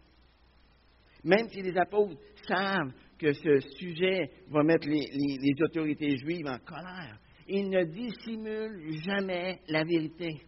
Même 1.24 1.48
si 1.48 1.60
les 1.60 1.76
apôtres 1.76 2.20
savent 2.46 2.92
que 3.18 3.32
ce 3.32 3.58
sujet 3.76 4.30
va 4.48 4.62
mettre 4.62 4.86
les, 4.86 5.60
autorités 5.60 6.16
juives 6.18 6.46
en 6.46 6.60
colère. 6.60 7.18
Il 7.48 7.68
ne 7.68 7.82
dissimule 7.82 9.02
jamais 9.02 9.60
la 9.66 9.82
vérité. 9.82 10.40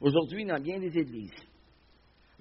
Aujourd'hui, 0.00 0.44
dans 0.44 0.60
bien 0.60 0.78
des 0.78 0.96
églises, 0.96 1.51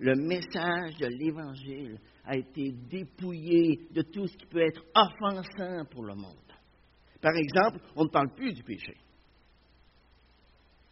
le 0.01 0.15
message 0.15 0.97
de 0.97 1.05
l'Évangile 1.05 1.99
a 2.25 2.35
été 2.35 2.71
dépouillé 2.71 3.87
de 3.91 4.01
tout 4.01 4.25
ce 4.25 4.35
qui 4.35 4.47
peut 4.47 4.65
être 4.65 4.83
offensant 4.95 5.85
pour 5.91 6.03
le 6.03 6.15
monde. 6.15 6.35
Par 7.21 7.35
exemple, 7.35 7.79
on 7.95 8.05
ne 8.05 8.09
parle 8.09 8.33
plus 8.33 8.51
du 8.51 8.63
péché. 8.63 8.97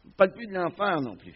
On 0.06 0.10
ne 0.10 0.13
parle 0.13 0.34
plus 0.34 0.46
de 0.46 0.54
l'enfer 0.54 1.01
non 1.01 1.18
plus. 1.18 1.36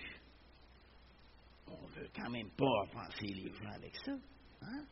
On 1.68 1.82
ne 1.82 1.94
veut 1.96 2.10
quand 2.16 2.30
même 2.30 2.52
pas 2.52 2.84
offenser 2.84 3.26
les 3.26 3.52
gens 3.52 3.72
avec 3.74 3.96
ça. 4.06 4.14
Hein? 4.62 4.86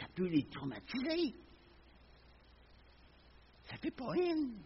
ça 0.00 0.06
peut 0.14 0.26
les 0.26 0.44
traumatiser. 0.48 1.34
Ça 3.68 3.76
fait 3.76 3.90
pas 3.90 4.16
une. 4.16 4.58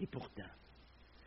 Et 0.00 0.06
pourtant, 0.06 0.50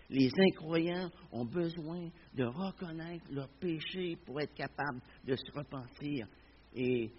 les 0.09 0.29
incroyants 0.37 1.09
ont 1.31 1.45
besoin 1.45 2.09
de 2.33 2.43
reconnaître 2.43 3.25
leur 3.31 3.49
péché 3.59 4.15
pour 4.25 4.39
être 4.39 4.53
capables 4.53 5.01
de 5.25 5.35
se 5.35 5.51
repentir 5.51 6.27
et 6.75 7.11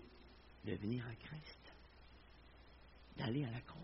de 0.64 0.74
venir 0.74 1.04
à 1.06 1.14
Christ, 1.14 1.72
d'aller 3.18 3.44
à 3.44 3.50
la 3.50 3.60
croix. 3.60 3.82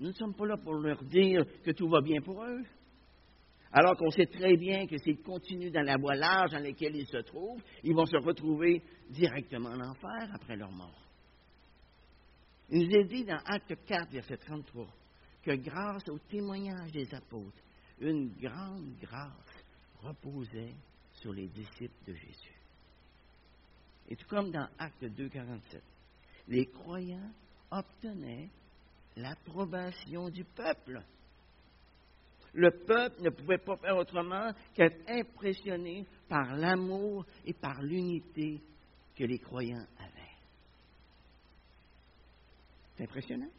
Nous 0.00 0.08
ne 0.08 0.12
sommes 0.12 0.34
pas 0.34 0.46
là 0.46 0.56
pour 0.56 0.74
leur 0.74 1.02
dire 1.04 1.44
que 1.64 1.72
tout 1.72 1.88
va 1.88 2.00
bien 2.00 2.20
pour 2.20 2.44
eux. 2.44 2.62
Alors 3.72 3.96
qu'on 3.96 4.10
sait 4.10 4.26
très 4.26 4.56
bien 4.56 4.86
que 4.86 4.96
s'ils 4.96 5.20
continuent 5.20 5.72
dans 5.72 5.82
la 5.82 5.96
voie 5.98 6.14
large 6.14 6.52
dans 6.52 6.62
laquelle 6.62 6.96
ils 6.96 7.06
se 7.06 7.18
trouvent, 7.18 7.62
ils 7.82 7.94
vont 7.94 8.06
se 8.06 8.16
retrouver 8.16 8.82
directement 9.10 9.70
en 9.70 9.80
enfer 9.80 10.30
après 10.32 10.56
leur 10.56 10.70
mort. 10.70 11.02
Il 12.70 12.86
nous 12.86 12.96
est 12.96 13.04
dit 13.04 13.24
dans 13.24 13.40
Acte 13.44 13.74
4, 13.86 14.10
verset 14.10 14.36
33, 14.38 14.86
que 15.48 15.56
grâce 15.56 16.06
au 16.10 16.18
témoignage 16.18 16.92
des 16.92 17.14
apôtres, 17.14 17.62
une 18.00 18.28
grande 18.34 18.92
grâce 19.00 19.64
reposait 20.02 20.74
sur 21.14 21.32
les 21.32 21.48
disciples 21.48 22.04
de 22.06 22.12
Jésus. 22.12 22.60
Et 24.10 24.16
tout 24.16 24.28
comme 24.28 24.50
dans 24.50 24.68
Acte 24.78 25.06
2, 25.06 25.28
47, 25.30 25.82
les 26.48 26.66
croyants 26.66 27.30
obtenaient 27.70 28.50
l'approbation 29.16 30.28
du 30.28 30.44
peuple. 30.44 31.02
Le 32.52 32.70
peuple 32.84 33.22
ne 33.22 33.30
pouvait 33.30 33.56
pas 33.56 33.76
faire 33.78 33.96
autrement 33.96 34.52
qu'être 34.74 35.00
impressionné 35.08 36.04
par 36.28 36.56
l'amour 36.56 37.24
et 37.46 37.54
par 37.54 37.80
l'unité 37.80 38.60
que 39.16 39.24
les 39.24 39.38
croyants 39.38 39.86
avaient. 39.98 40.36
C'est 42.96 43.04
impressionnant. 43.04 43.50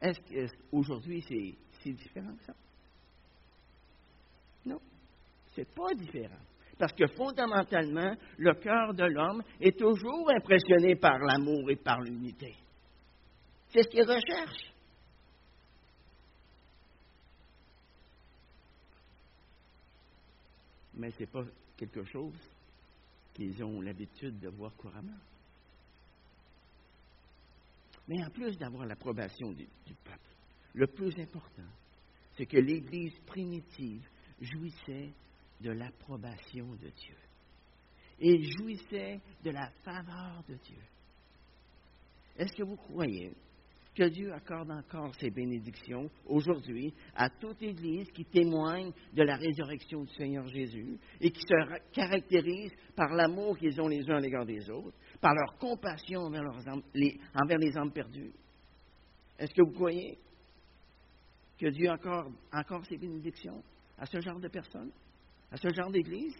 Est-ce 0.00 0.20
qu'aujourd'hui 0.20 1.22
c'est 1.26 1.54
si 1.80 1.92
différent 1.92 2.34
que 2.36 2.44
ça? 2.44 2.54
Non, 4.66 4.80
c'est 5.54 5.68
pas 5.74 5.94
différent. 5.94 6.42
Parce 6.78 6.92
que 6.92 7.06
fondamentalement, 7.08 8.14
le 8.36 8.54
cœur 8.54 8.94
de 8.94 9.04
l'homme 9.04 9.42
est 9.60 9.76
toujours 9.76 10.30
impressionné 10.30 10.94
par 10.94 11.18
l'amour 11.18 11.70
et 11.70 11.76
par 11.76 12.00
l'unité. 12.00 12.54
C'est 13.70 13.82
ce 13.82 13.88
qu'il 13.88 14.02
recherche. 14.02 14.72
Mais 20.94 21.10
ce 21.10 21.20
n'est 21.20 21.26
pas 21.26 21.44
quelque 21.76 22.04
chose 22.04 22.38
qu'ils 23.34 23.62
ont 23.62 23.80
l'habitude 23.80 24.38
de 24.38 24.48
voir 24.48 24.72
couramment. 24.76 25.18
Mais 28.08 28.24
en 28.24 28.30
plus 28.30 28.56
d'avoir 28.56 28.86
l'approbation 28.86 29.52
du, 29.52 29.66
peuple, 30.02 30.34
le 30.72 30.86
plus 30.86 31.18
important, 31.20 31.70
c'est 32.36 32.46
que 32.46 32.56
l'Église 32.56 33.18
primitive 33.26 34.08
jouissait 34.40 35.12
de 35.60 35.70
l'approbation 35.70 36.66
de 36.76 36.88
Dieu. 36.88 37.16
Et 38.20 38.42
jouissait 38.58 39.20
de 39.44 39.50
la 39.50 39.70
faveur 39.84 40.42
de 40.48 40.54
Dieu. 40.54 40.82
Est-ce 42.36 42.56
que 42.56 42.62
vous 42.62 42.76
croyez 42.76 43.32
que 43.94 44.04
Dieu 44.04 44.32
accorde 44.32 44.70
encore 44.70 45.12
ses 45.16 45.30
bénédictions 45.30 46.08
aujourd'hui 46.26 46.94
à 47.16 47.28
toute 47.28 47.60
Église 47.62 48.08
qui 48.12 48.24
témoigne 48.24 48.92
de 49.12 49.22
la 49.24 49.36
résurrection 49.36 50.04
du 50.04 50.14
Seigneur 50.14 50.46
Jésus 50.46 50.98
et 51.20 51.30
qui 51.30 51.40
se 51.40 51.90
caractérise 51.92 52.72
par 52.94 53.12
l'amour 53.12 53.58
qu'ils 53.58 53.80
ont 53.80 53.88
les 53.88 54.08
uns 54.08 54.16
à 54.16 54.20
l'égard 54.20 54.46
des 54.46 54.70
autres, 54.70 54.96
par 55.20 55.34
leur 55.34 55.58
compassion 55.58 56.20
envers, 56.20 56.42
les, 56.94 57.18
âmes 57.76 57.92
perdues. 57.92 58.32
Est-ce 59.38 59.52
que 59.54 59.62
vous 59.62 59.72
croyez 59.72 60.18
que 61.58 61.68
Dieu 61.68 61.90
accorde 61.90 62.34
encore 62.52 62.84
ses 62.86 62.96
bénédictions 62.96 63.62
à 63.98 64.06
ce 64.06 64.20
genre 64.20 64.38
de 64.38 64.48
personnes, 64.48 64.92
à 65.50 65.56
ce 65.56 65.68
genre 65.70 65.90
d'Église? 65.90 66.36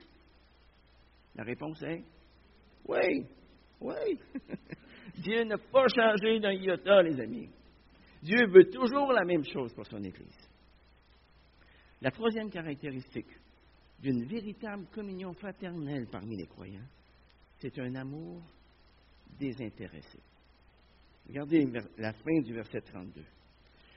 La 1.35 1.45
réponse 1.45 1.83
est 1.83 2.05
oui, 2.87 3.27
oui. 3.81 4.19
Dieu 5.19 5.45
n'a 5.45 5.59
pas 5.59 5.87
changé 5.89 6.41
d'un 6.41 6.53
iota, 6.53 7.03
les 7.03 7.21
amis. 7.21 7.51
Dieu 8.23 8.47
veut 8.47 8.71
toujours 8.71 9.13
la 9.13 9.25
même 9.25 9.45
chose 9.45 9.73
pour 9.75 9.87
son 9.87 10.03
Église. 10.03 10.49
La 12.01 12.11
troisième 12.11 12.51
caractéristique 12.51 13.31
d'une 14.01 14.25
véritable 14.25 14.87
communion 14.95 15.33
fraternelle 15.35 16.07
parmi 16.11 16.37
les 16.37 16.47
croyants, 16.47 16.87
c'est 17.59 17.77
un 17.79 17.95
amour 17.97 18.41
désintéressé. 19.39 20.19
Regardez 21.29 21.67
la 21.99 22.13
fin 22.13 22.41
du 22.43 22.55
verset 22.55 22.81
32. 22.81 23.25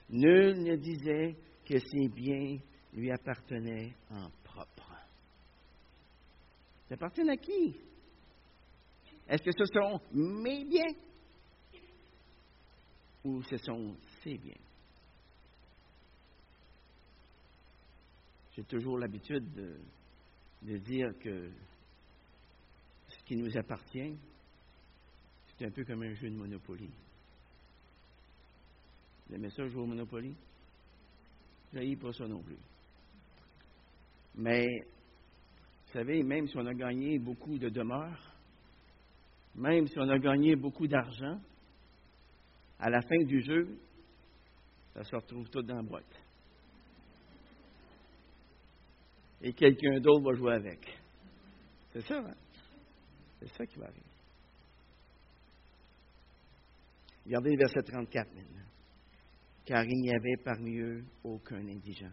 Nul 0.10 0.64
ne 0.64 0.76
disait 0.76 1.36
que 1.66 1.80
ses 1.80 2.10
biens 2.10 2.58
lui 2.94 3.12
appartenaient 3.12 3.94
en 4.10 4.30
propre. 4.44 4.92
Ça 6.90 6.96
appartient 6.96 7.30
à 7.30 7.38
qui? 7.38 7.78
Est-ce 9.30 9.44
que 9.44 9.52
ce 9.52 9.66
sont 9.66 10.02
mes 10.14 10.66
biens? 10.66 10.94
Ou 13.24 13.42
ce 13.44 13.56
sont 13.58 13.96
ses 14.24 14.38
biens? 14.38 14.60
J'ai 18.54 18.64
toujours 18.64 18.98
l'habitude 18.98 19.50
de, 19.54 20.78
dire 20.80 21.12
que 21.20 21.50
ce 23.08 23.24
qui 23.24 23.38
nous 23.38 23.58
appartient, 23.58 24.18
c'est 25.62 25.68
un 25.68 25.72
peu 25.72 25.86
comme 25.86 26.02
un 26.02 26.14
jeu 26.16 26.28
de 26.28 26.36
Monopoly. 26.36 26.90
Vous 29.28 29.36
aimez 29.36 29.52
ça, 29.52 29.68
jouer 29.68 29.84
au 29.84 29.86
Monopoly? 29.86 30.36
Je 31.72 31.96
pas 31.98 32.12
ça 32.14 32.28
non 32.28 32.42
plus. 32.42 32.58
Mais, 34.34 34.66
vous 34.66 35.94
savez, 35.94 36.24
même 36.24 36.48
si 36.48 36.58
on 36.58 36.66
a 36.66 36.74
gagné 36.74 37.20
beaucoup 37.20 37.60
de 37.60 37.70
demeures, 37.70 38.34
même 39.54 39.86
si 39.86 40.00
on 40.00 40.10
a 40.10 40.18
gagné 40.18 40.56
beaucoup 40.56 40.88
d'argent, 40.88 41.40
à 42.80 42.90
la 42.90 43.02
fin 43.04 43.24
du 43.26 43.44
jeu, 43.44 43.78
ça 44.96 45.04
se 45.04 45.16
retrouve 45.16 45.48
tout 45.52 45.62
dans 45.62 45.76
la 45.76 45.84
boîte. 45.84 46.24
Et 49.44 49.54
quelqu'un 49.54 50.00
d'autre 50.00 50.24
va 50.24 50.34
jouer 50.34 50.54
avec. 50.54 50.98
C'est 51.94 52.02
ça, 52.08 52.18
hein? 52.18 52.34
C'est 53.40 53.50
ça 53.50 53.66
qui 53.68 53.78
va 53.78 53.86
arriver. 53.86 54.11
Regardez 57.26 57.52
le 57.52 57.58
verset 57.58 57.82
34 57.84 58.34
maintenant. 58.36 58.66
Car 59.66 59.86
il 59.86 60.02
n'y 60.02 60.14
avait 60.14 60.38
parmi 60.44 60.78
eux 60.80 61.04
aucun 61.24 61.68
indigent. 61.68 62.12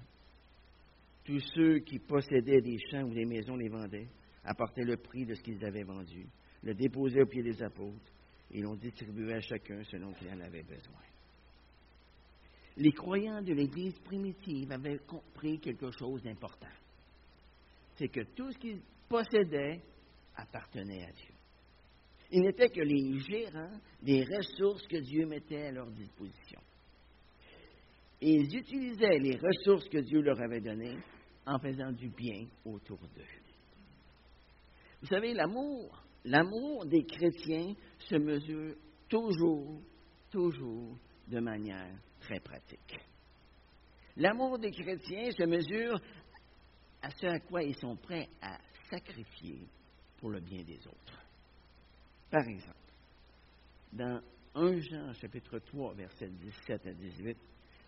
Tous 1.25 1.41
ceux 1.55 1.79
qui 1.81 1.99
possédaient 1.99 2.61
des 2.61 2.79
champs 2.91 3.03
ou 3.03 3.15
des 3.15 3.25
maisons 3.25 3.57
les 3.57 3.69
vendaient, 3.69 4.09
apportaient 4.45 4.85
le 4.85 4.97
prix 4.97 5.27
de 5.27 5.35
ce 5.35 5.43
qu'ils 5.43 5.65
avaient 5.65 5.83
vendu 5.83 6.27
le 6.63 6.75
déposaient 6.75 7.23
au 7.23 7.27
pied 7.27 7.43
des 7.43 7.63
apôtres 7.63 8.13
et 8.51 8.61
l'ont 8.61 8.75
distribué 8.75 9.35
à 9.35 9.41
chacun 9.41 9.83
selon 9.85 10.13
qu'il 10.15 10.29
en 10.29 10.41
avait 10.41 10.63
besoin. 10.63 11.01
Les 12.77 12.93
croyants 12.93 13.43
de 13.43 13.53
l'Église 13.53 13.99
primitive 14.01 14.71
avaient 14.71 14.99
compris 14.99 15.59
quelque 15.59 15.91
chose 15.91 16.23
d'important. 16.23 16.67
C'est 17.97 18.09
que 18.09 18.23
tout 18.35 18.51
ce 18.53 18.59
qu'ils 18.59 18.81
possédaient 19.09 19.81
appartenait 20.37 21.05
à 21.05 21.11
Dieu. 21.13 21.35
Ils 22.31 22.43
n'étaient 22.43 22.69
que 22.69 22.81
les 22.81 23.19
gérants 23.21 23.81
des 24.03 24.25
ressources 24.25 24.87
que 24.87 24.99
Dieu 24.99 25.27
mettait 25.27 25.69
à 25.69 25.73
leur 25.73 25.91
disposition. 25.91 26.61
Ils 28.21 28.55
utilisaient 28.55 29.19
les 29.19 29.37
ressources 29.37 29.89
que 29.89 29.99
Dieu 29.99 30.21
leur 30.21 30.41
avait 30.41 30.61
données 30.61 30.99
en 31.47 31.59
faisant 31.59 31.93
du 31.93 32.09
bien 32.09 32.47
autour 32.65 32.99
d'eux. 32.99 33.25
Vous 35.01 35.07
savez, 35.07 35.33
l'amour 35.33 36.05
l'amour 36.25 36.87
des 36.87 37.05
chrétiens 37.05 37.75
se 37.99 38.17
mesure 38.17 38.75
toujours, 39.09 39.81
toujours 40.31 40.97
de 41.27 41.41
manière 41.41 41.95
très 42.21 42.41
pratique. 42.41 42.99
L'amour 44.17 44.59
des 44.59 44.71
chrétiens 44.71 45.31
se 45.31 45.45
mesure 45.45 46.01
à 47.03 47.11
ce 47.11 47.27
à 47.27 47.39
quoi 47.41 47.63
ils 47.63 47.77
sont 47.77 47.97
prêts 47.97 48.29
à 48.43 48.59
sacrifier 48.91 49.61
pour 50.19 50.31
le 50.31 50.41
bien 50.41 50.63
des 50.65 50.87
autres. 50.87 51.18
Par 52.31 52.47
exemple, 52.47 52.75
dans 53.93 54.21
1 54.55 54.81
Jean 54.81 55.13
chapitre 55.15 55.59
3, 55.59 55.95
versets 55.95 56.29
17 56.29 56.87
à 56.87 56.93
18, 56.93 57.37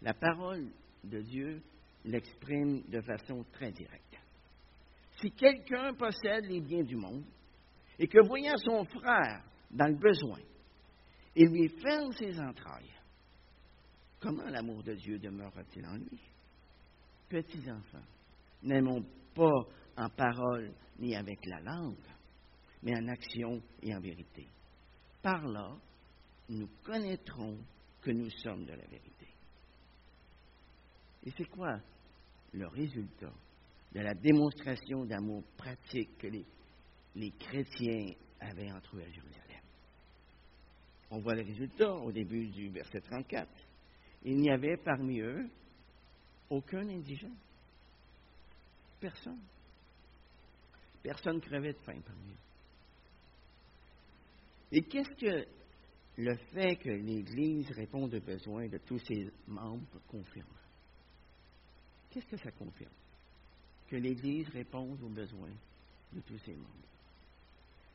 la 0.03 0.15
parole 0.15 0.71
de 1.05 1.21
Dieu 1.21 1.63
l'exprime 2.05 2.83
de 2.89 3.01
façon 3.03 3.45
très 3.53 3.71
directe. 3.71 4.17
Si 5.21 5.31
quelqu'un 5.33 5.93
possède 5.95 6.47
les 6.47 6.61
biens 6.61 6.85
du 6.85 6.97
monde 6.97 7.25
et 7.99 8.09
que 8.09 8.27
voyant 8.27 8.57
son 8.57 8.85
frère 8.85 9.43
dans 9.71 9.89
le 9.89 9.97
besoin, 9.97 10.39
il 11.37 11.49
lui 11.49 11.69
ferme 11.69 12.13
ses 12.13 12.41
entrailles, 12.41 12.95
comment 14.21 14.49
l'amour 14.49 14.83
de 14.83 14.95
Dieu 14.95 15.19
demeure-t-il 15.19 15.85
en 15.87 15.97
lui? 15.97 16.21
Petits 17.29 17.71
enfants, 17.71 18.07
n'aimons 18.63 19.05
pas 19.35 19.67
en 19.97 20.09
parole 20.09 20.73
ni 20.99 21.15
avec 21.15 21.39
la 21.47 21.61
langue, 21.61 21.97
mais 22.83 22.97
en 22.97 23.09
action 23.09 23.63
et 23.83 23.95
en 23.95 24.01
vérité. 24.01 24.47
Par 25.23 25.47
là, 25.47 25.77
nous 26.49 26.69
connaîtrons 26.83 27.59
que 28.01 28.11
nous 28.11 28.31
sommes 28.31 28.65
de 28.65 28.73
la 28.73 28.87
vérité. 28.87 29.29
Et 31.25 31.31
c'est 31.37 31.49
quoi 31.51 31.79
le 32.53 32.67
résultat 32.67 33.33
de 33.93 34.01
la 34.01 34.15
démonstration 34.15 35.05
d'amour 35.05 35.45
pratique 35.57 36.17
que 36.19 36.29
les, 36.29 36.47
les 37.15 37.31
chrétiens 37.33 38.15
avaient 38.41 38.73
entre 38.73 38.97
eux 38.97 39.03
à 39.03 39.11
Jérusalem? 39.11 39.61
On 41.11 41.19
voit 41.19 41.35
le 41.35 41.43
résultat 41.43 41.93
au 41.93 42.13
début 42.13 42.47
du 42.49 42.71
verset 42.71 43.01
34. 43.01 43.49
Il 44.23 44.37
n'y 44.37 44.51
avait 44.51 44.77
parmi 44.79 45.21
eux 45.21 45.51
aucun 46.49 46.89
indigent. 46.89 47.35
Personne. 49.01 49.41
Personne 51.03 51.41
crevait 51.41 51.73
de 51.73 51.79
faim 51.79 52.01
parmi 52.05 52.31
eux. 52.31 52.50
Et 54.73 54.83
qu'est-ce 54.83 55.15
que 55.15 55.47
le 56.17 56.37
fait 56.53 56.77
que 56.77 56.91
l'Église 56.91 57.71
réponde 57.73 58.15
aux 58.15 58.21
besoins 58.21 58.69
de 58.69 58.79
tous 58.79 58.99
ses 59.01 59.31
membres 59.47 60.01
confirme? 60.07 60.47
Qu'est-ce 62.11 62.27
que 62.27 62.37
ça 62.37 62.51
confirme? 62.53 62.93
Que 63.89 63.97
l'Église 63.97 64.49
réponde 64.51 65.03
aux 65.03 65.09
besoins 65.09 65.55
de 66.13 66.21
tous 66.21 66.39
ses 66.39 66.55
membres. 66.55 66.69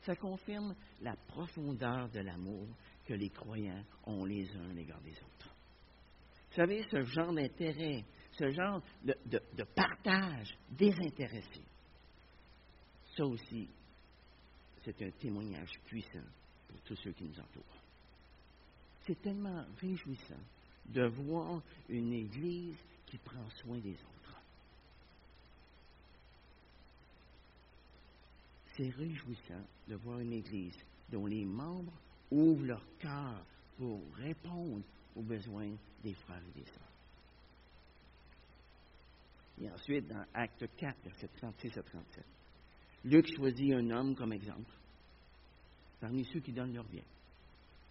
Ça 0.02 0.14
confirme 0.16 0.74
la 1.00 1.16
profondeur 1.16 2.08
de 2.10 2.20
l'amour 2.20 2.68
que 3.06 3.14
les 3.14 3.30
croyants 3.30 3.82
ont 4.04 4.24
les 4.24 4.48
uns 4.56 4.70
à 4.70 4.72
l'égard 4.72 5.00
des 5.00 5.12
autres. 5.12 5.54
Vous 6.50 6.56
savez, 6.56 6.82
ce 6.90 7.02
genre 7.04 7.32
d'intérêt, 7.32 8.04
ce 8.32 8.50
genre 8.50 8.82
de, 9.02 9.14
de 9.26 9.64
partage 9.64 10.56
désintéressé, 10.70 11.62
ça 13.16 13.24
aussi, 13.24 13.68
c'est 14.84 15.02
un 15.02 15.10
témoignage 15.10 15.72
puissant 15.86 16.24
pour 16.68 16.80
tous 16.80 16.96
ceux 16.96 17.12
qui 17.12 17.24
nous 17.24 17.40
entourent. 17.40 17.82
C'est 19.06 19.20
tellement 19.22 19.64
réjouissant 19.80 20.40
de 20.86 21.06
voir 21.06 21.62
une 21.88 22.12
Église 22.12 22.76
qui 23.06 23.18
prend 23.18 23.48
soin 23.50 23.78
des 23.78 23.92
autres. 23.92 24.40
C'est 28.76 28.90
réjouissant 28.90 29.64
de 29.88 29.94
voir 29.96 30.20
une 30.20 30.32
Église 30.32 30.76
dont 31.10 31.26
les 31.26 31.44
membres 31.44 31.92
ouvrent 32.30 32.66
leur 32.66 32.84
cœur 32.98 33.44
pour 33.78 34.00
répondre 34.16 34.82
aux 35.14 35.22
besoins 35.22 35.72
des 36.02 36.14
frères 36.14 36.42
et 36.54 36.58
des 36.60 36.66
sœurs. 36.66 36.82
Et 39.62 39.70
ensuite, 39.70 40.06
dans 40.08 40.24
Acte 40.34 40.66
4, 40.76 40.96
versets 41.04 41.30
36 41.38 41.78
à 41.78 41.82
37, 41.82 42.24
Luc 43.04 43.26
choisit 43.34 43.72
un 43.72 43.90
homme 43.90 44.14
comme 44.14 44.32
exemple 44.32 44.70
parmi 46.00 46.24
ceux 46.24 46.40
qui 46.40 46.52
donnent 46.52 46.74
leur 46.74 46.88
bien. 46.88 47.04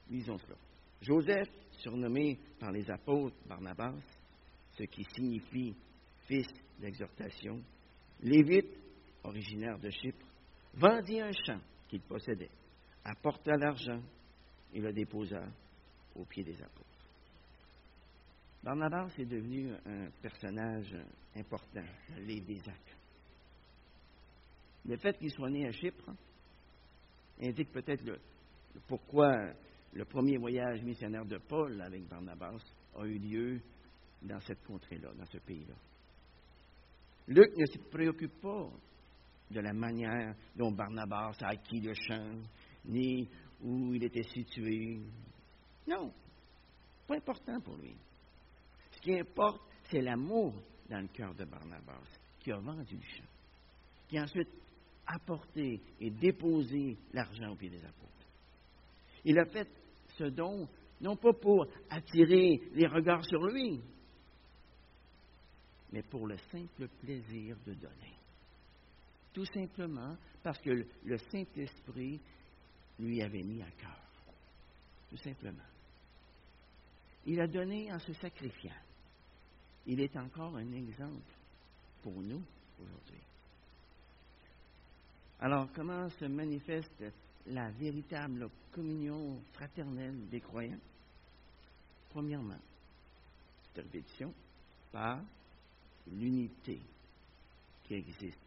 Lisons 0.10 0.38
cela. 0.38 0.56
Joseph, 1.02 1.50
surnommé 1.72 2.40
par 2.60 2.72
les 2.72 2.90
apôtres 2.90 3.36
Barnabas, 3.48 3.96
ce 4.78 4.84
qui 4.84 5.04
signifie 5.16 5.76
fils 6.28 6.48
d'exhortation, 6.80 7.62
Lévite, 8.22 8.78
originaire 9.24 9.78
de 9.80 9.90
Chypre, 9.90 10.26
vendit 10.74 11.20
un 11.20 11.32
champ 11.46 11.60
qu'il 11.88 12.02
possédait, 12.02 12.52
apporta 13.04 13.56
l'argent 13.58 14.02
et 14.74 14.80
le 14.80 14.94
déposa 14.94 15.44
aux 16.16 16.26
pieds 16.26 16.44
des 16.44 16.62
apôtres. 16.62 16.86
Barnabas 18.64 19.14
est 19.20 19.26
devenu 19.26 19.72
un 19.86 20.10
personnage 20.22 20.96
important, 21.36 21.84
le 22.16 22.24
livre 22.24 22.48
des 22.48 22.60
actes. 22.68 22.98
Le 24.86 24.98
fait 24.98 25.18
qu'il 25.18 25.32
soit 25.32 25.50
né 25.50 25.68
à 25.68 25.72
Chypre 25.72 26.12
indique 27.42 27.72
peut-être 27.72 28.04
le, 28.04 28.20
pourquoi 28.88 29.32
le 29.94 30.06
premier 30.06 30.38
voyage 30.38 30.82
missionnaire 30.84 31.26
de 31.26 31.38
Paul 31.38 31.82
avec 31.82 32.08
Barnabas 32.08 32.62
a 32.98 33.06
eu 33.06 33.18
lieu 33.18 33.62
dans 34.22 34.40
cette 34.42 34.64
contrée-là, 34.66 35.12
dans 35.18 35.26
ce 35.26 35.38
pays-là. 35.38 35.76
Luc 37.28 37.58
ne 37.58 37.66
se 37.66 37.78
préoccupe 37.90 38.42
pas 38.42 38.70
de 39.52 39.60
la 39.60 39.74
manière 39.74 40.36
dont 40.56 40.72
Barnabas 40.72 41.38
a 41.42 41.50
acquis 41.50 41.80
le 41.80 41.94
champ, 41.94 42.42
ni 42.86 43.28
où 43.62 43.94
il 43.94 44.04
était 44.04 44.24
situé. 44.24 45.00
Non, 45.88 46.12
pas 47.08 47.16
important 47.16 47.60
pour 47.62 47.78
lui. 47.78 47.96
Ce 48.92 49.00
qui 49.00 49.18
importe, 49.18 49.62
c'est 49.90 50.02
l'amour 50.02 50.54
dans 50.90 51.00
le 51.00 51.08
cœur 51.08 51.34
de 51.36 51.46
Barnabas, 51.46 52.04
qui 52.40 52.52
a 52.52 52.58
vendu 52.58 52.96
le 52.96 53.02
champ, 53.02 53.30
qui 54.08 54.20
ensuite 54.20 54.50
apporté 55.08 55.82
et 56.00 56.10
déposé 56.10 56.98
l'argent 57.14 57.52
au 57.52 57.56
pied 57.56 57.70
des 57.70 57.84
apôtres. 57.84 58.12
Il 59.24 59.38
a 59.40 59.46
fait 59.46 59.68
ce 60.18 60.26
don 60.26 60.68
non 61.02 61.16
pas 61.16 61.34
pour 61.34 61.68
attirer 61.90 62.62
les 62.74 62.88
regards 62.88 63.26
sur 63.26 63.46
lui, 63.48 63.82
mais 65.92 66.04
pour 66.04 66.28
le 66.28 66.38
simple 66.52 66.88
plaisir 67.02 67.58
de 67.66 67.74
donner. 67.74 68.16
Tout 69.34 69.46
simplement 69.46 70.16
parce 70.42 70.60
que 70.62 70.86
le 71.04 71.18
Saint-Esprit 71.18 72.22
lui 73.00 73.22
avait 73.22 73.44
mis 73.44 73.62
à 73.62 73.72
cœur. 73.72 74.00
Tout 75.10 75.18
simplement. 75.18 75.64
Il 77.26 77.40
a 77.42 77.48
donné 77.48 77.92
en 77.92 78.00
se 78.00 78.14
sacrifiant. 78.14 78.76
Il 79.86 80.00
est 80.00 80.16
encore 80.16 80.56
un 80.56 80.72
exemple 80.74 81.34
pour 82.02 82.14
nous 82.14 82.44
aujourd'hui. 82.80 83.22
Alors, 85.46 85.72
comment 85.76 86.10
se 86.10 86.26
manifeste 86.26 87.04
la 87.46 87.70
véritable 87.70 88.50
communion 88.72 89.40
fraternelle 89.54 90.28
des 90.28 90.42
croyants? 90.42 90.80
Premièrement, 92.10 92.58
cette 93.62 93.86
répétition, 93.86 94.34
par 94.92 95.22
l'unité 96.08 96.82
qui 97.84 97.94
existe 97.94 98.42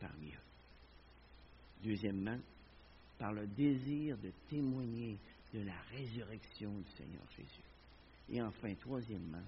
parmi 0.00 0.28
eux. 0.28 1.82
Deuxièmement, 1.82 2.38
par 3.18 3.34
le 3.34 3.46
désir 3.46 4.16
de 4.16 4.32
témoigner 4.48 5.18
de 5.52 5.60
la 5.60 5.78
résurrection 5.90 6.72
du 6.72 6.90
Seigneur 6.92 7.30
Jésus. 7.36 7.68
Et 8.30 8.40
enfin, 8.40 8.74
troisièmement, 8.76 9.44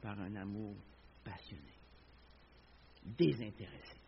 par 0.00 0.18
un 0.18 0.34
amour 0.34 0.74
passionné, 1.22 1.62
désintéressé. 3.04 4.01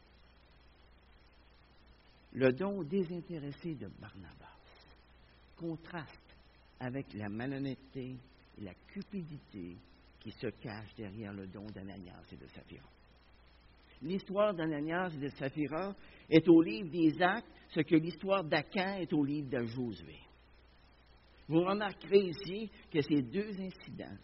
Le 2.35 2.53
don 2.53 2.83
désintéressé 2.83 3.77
de 3.77 3.87
Barnabas 4.01 4.35
contraste 5.57 6.37
avec 6.81 7.14
la 7.14 7.29
malhonnêteté 7.29 8.16
et 8.59 8.61
la 8.61 8.75
cupidité 8.88 9.77
qui 10.18 10.33
se 10.33 10.49
cachent 10.49 10.94
derrière 10.97 11.33
le 11.33 11.47
don 11.47 11.66
d'Ananias 11.66 12.25
et 12.33 12.37
de 12.37 12.47
Saphira. 12.49 12.88
L'histoire 14.03 14.53
d'Ananias 14.53 15.12
et 15.14 15.18
de 15.18 15.29
Saphira 15.29 15.94
est 16.29 16.49
au 16.49 16.61
livre 16.61 16.90
des 16.90 17.23
Actes, 17.23 17.47
ce 17.68 17.81
que 17.81 17.94
l'histoire 17.94 18.42
d'Acan 18.42 18.97
est 18.97 19.12
au 19.12 19.25
livre 19.25 19.49
de 19.51 19.64
Josué. 19.66 20.18
Vous 21.47 21.61
remarquerez 21.61 22.31
ici 22.31 22.70
que 22.90 23.01
ces 23.01 23.23
deux 23.23 23.61
incidents 23.61 24.18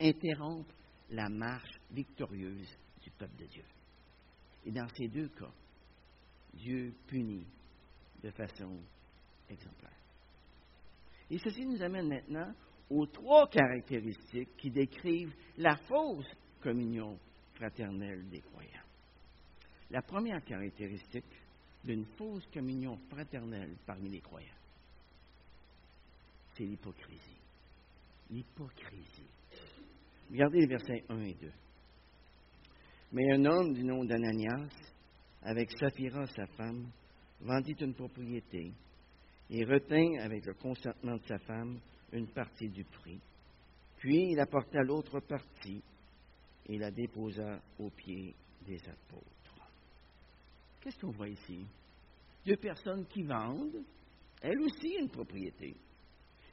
interrompent 0.00 0.72
la 1.10 1.28
marche 1.28 1.78
victorieuse 1.90 2.74
du 3.02 3.10
peuple 3.10 3.36
de 3.36 3.46
Dieu. 3.46 3.64
Et 4.64 4.72
dans 4.72 4.88
ces 4.96 5.08
deux 5.08 5.28
cas, 5.28 5.52
Dieu 6.54 6.92
punit 7.06 7.46
de 8.22 8.30
façon 8.30 8.78
exemplaire. 9.48 9.92
Et 11.30 11.38
ceci 11.38 11.64
nous 11.66 11.82
amène 11.82 12.08
maintenant 12.08 12.52
aux 12.90 13.06
trois 13.06 13.48
caractéristiques 13.48 14.56
qui 14.56 14.70
décrivent 14.70 15.34
la 15.58 15.76
fausse 15.76 16.30
communion 16.62 17.18
fraternelle 17.54 18.28
des 18.28 18.40
croyants. 18.40 18.68
La 19.90 20.02
première 20.02 20.42
caractéristique 20.44 21.24
d'une 21.84 22.04
fausse 22.16 22.46
communion 22.52 22.96
fraternelle 23.10 23.76
parmi 23.86 24.10
les 24.10 24.20
croyants, 24.20 24.46
c'est 26.54 26.64
l'hypocrisie. 26.64 27.40
L'hypocrisie. 28.30 29.30
Regardez 30.30 30.60
les 30.60 30.66
versets 30.66 31.04
1 31.08 31.20
et 31.20 31.34
2. 31.34 31.50
Mais 33.12 33.32
un 33.32 33.44
homme 33.46 33.72
du 33.72 33.84
nom 33.84 34.04
d'Ananias, 34.04 34.68
avec 35.42 35.70
Saphira, 35.72 36.26
sa 36.26 36.46
femme, 36.46 36.90
vendit 37.40 37.76
une 37.80 37.94
propriété 37.94 38.72
et 39.50 39.64
retint 39.64 40.18
avec 40.20 40.44
le 40.44 40.54
consentement 40.54 41.16
de 41.16 41.26
sa 41.26 41.38
femme 41.38 41.78
une 42.12 42.28
partie 42.28 42.68
du 42.68 42.84
prix. 42.84 43.20
Puis 43.98 44.32
il 44.32 44.40
apporta 44.40 44.82
l'autre 44.82 45.20
partie 45.20 45.82
et 46.66 46.78
la 46.78 46.90
déposa 46.90 47.60
aux 47.78 47.90
pieds 47.90 48.34
des 48.66 48.80
apôtres. 48.88 49.26
Qu'est-ce 50.80 50.98
qu'on 51.00 51.10
voit 51.10 51.28
ici? 51.28 51.66
Deux 52.46 52.56
personnes 52.56 53.06
qui 53.06 53.22
vendent, 53.22 53.82
elles 54.40 54.60
aussi 54.60 54.96
une 55.00 55.08
propriété. 55.08 55.74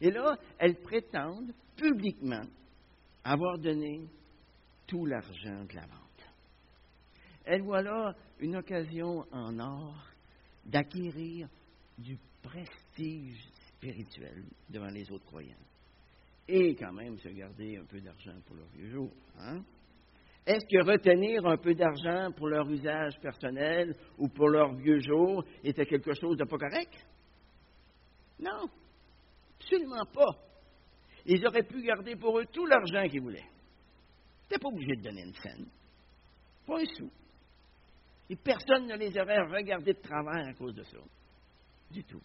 Et 0.02 0.12
là, 0.12 0.38
elles 0.58 0.82
prétendent 0.82 1.54
publiquement 1.76 2.44
avoir 3.24 3.58
donné 3.58 4.08
tout 4.88 5.06
l'argent 5.06 5.64
de 5.66 5.76
la 5.76 5.86
vente. 5.86 6.02
Elles 7.46 7.62
voient 7.62 7.82
là 7.82 8.16
une 8.40 8.56
occasion 8.56 9.26
en 9.32 9.60
or 9.60 9.96
d'acquérir 10.66 11.48
du 11.98 12.18
prestige 12.42 13.48
spirituel 13.68 14.44
devant 14.70 14.90
les 14.90 15.10
autres 15.12 15.26
croyants. 15.26 15.54
Et 16.48 16.76
quand 16.76 16.94
même 16.94 17.18
se 17.18 17.30
garder 17.30 17.78
un 17.78 17.86
peu 17.86 18.00
d'argent 18.02 18.40
pour 18.46 18.56
leur 18.56 18.68
vieux 18.68 18.92
jour. 18.92 19.12
Hein? 19.40 19.64
Est-ce 20.46 20.66
que 20.66 20.86
retenir 20.86 21.44
un 21.46 21.58
peu 21.58 21.74
d'argent 21.74 22.32
pour 22.34 22.48
leur 22.48 22.70
usage 22.70 23.20
personnel 23.20 23.96
ou 24.18 24.28
pour 24.28 24.50
leur 24.50 24.76
vieux 24.76 25.00
jour 25.00 25.44
était 25.64 25.88
quelque 25.88 26.14
chose 26.14 26.38
de 26.38 26.44
pas 26.44 26.58
correct? 26.58 26.94
Non, 28.40 28.70
absolument 29.60 30.06
pas. 30.14 30.40
Ils 31.26 31.46
auraient 31.48 31.64
pu 31.64 31.82
garder 31.82 32.16
pour 32.16 32.38
eux 32.38 32.46
tout 32.46 32.66
l'argent 32.68 33.08
qu'ils 33.10 33.22
voulaient. 33.22 33.40
Ils 33.40 34.44
n'étaient 34.44 34.62
pas 34.62 34.68
obligés 34.68 34.98
de 34.98 35.02
donner 35.02 35.24
une 35.24 35.34
scène. 35.34 35.68
Pas 36.68 36.80
un 36.80 36.86
sou. 36.86 37.10
Et 38.30 38.36
personne 38.36 38.88
ne 38.88 38.96
les 38.96 39.18
aurait 39.20 39.46
regardés 39.48 39.94
de 39.94 40.02
travers 40.02 40.48
à 40.48 40.54
cause 40.54 40.74
de 40.74 40.84
ça. 40.84 40.98
Du 41.92 42.04
tout. 42.04 42.22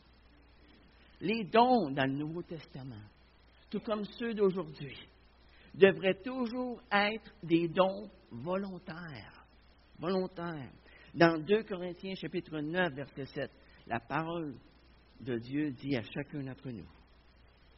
Les 1.20 1.44
dons 1.44 1.90
dans 1.90 2.06
le 2.06 2.16
Nouveau 2.16 2.42
Testament, 2.42 3.04
tout 3.68 3.80
comme 3.80 4.04
ceux 4.04 4.32
d'aujourd'hui, 4.32 4.96
devraient 5.74 6.20
toujours 6.22 6.80
être 6.90 7.32
des 7.42 7.68
dons 7.68 8.10
volontaires. 8.30 9.44
Volontaires. 9.98 10.72
Dans 11.14 11.38
2 11.38 11.64
Corinthiens 11.64 12.14
chapitre 12.14 12.58
9, 12.58 12.94
verset 12.94 13.26
7, 13.26 13.50
la 13.86 14.00
parole 14.00 14.54
de 15.20 15.36
Dieu 15.38 15.72
dit 15.72 15.96
à 15.96 16.02
chacun 16.02 16.42
d'entre 16.42 16.70
nous 16.70 16.88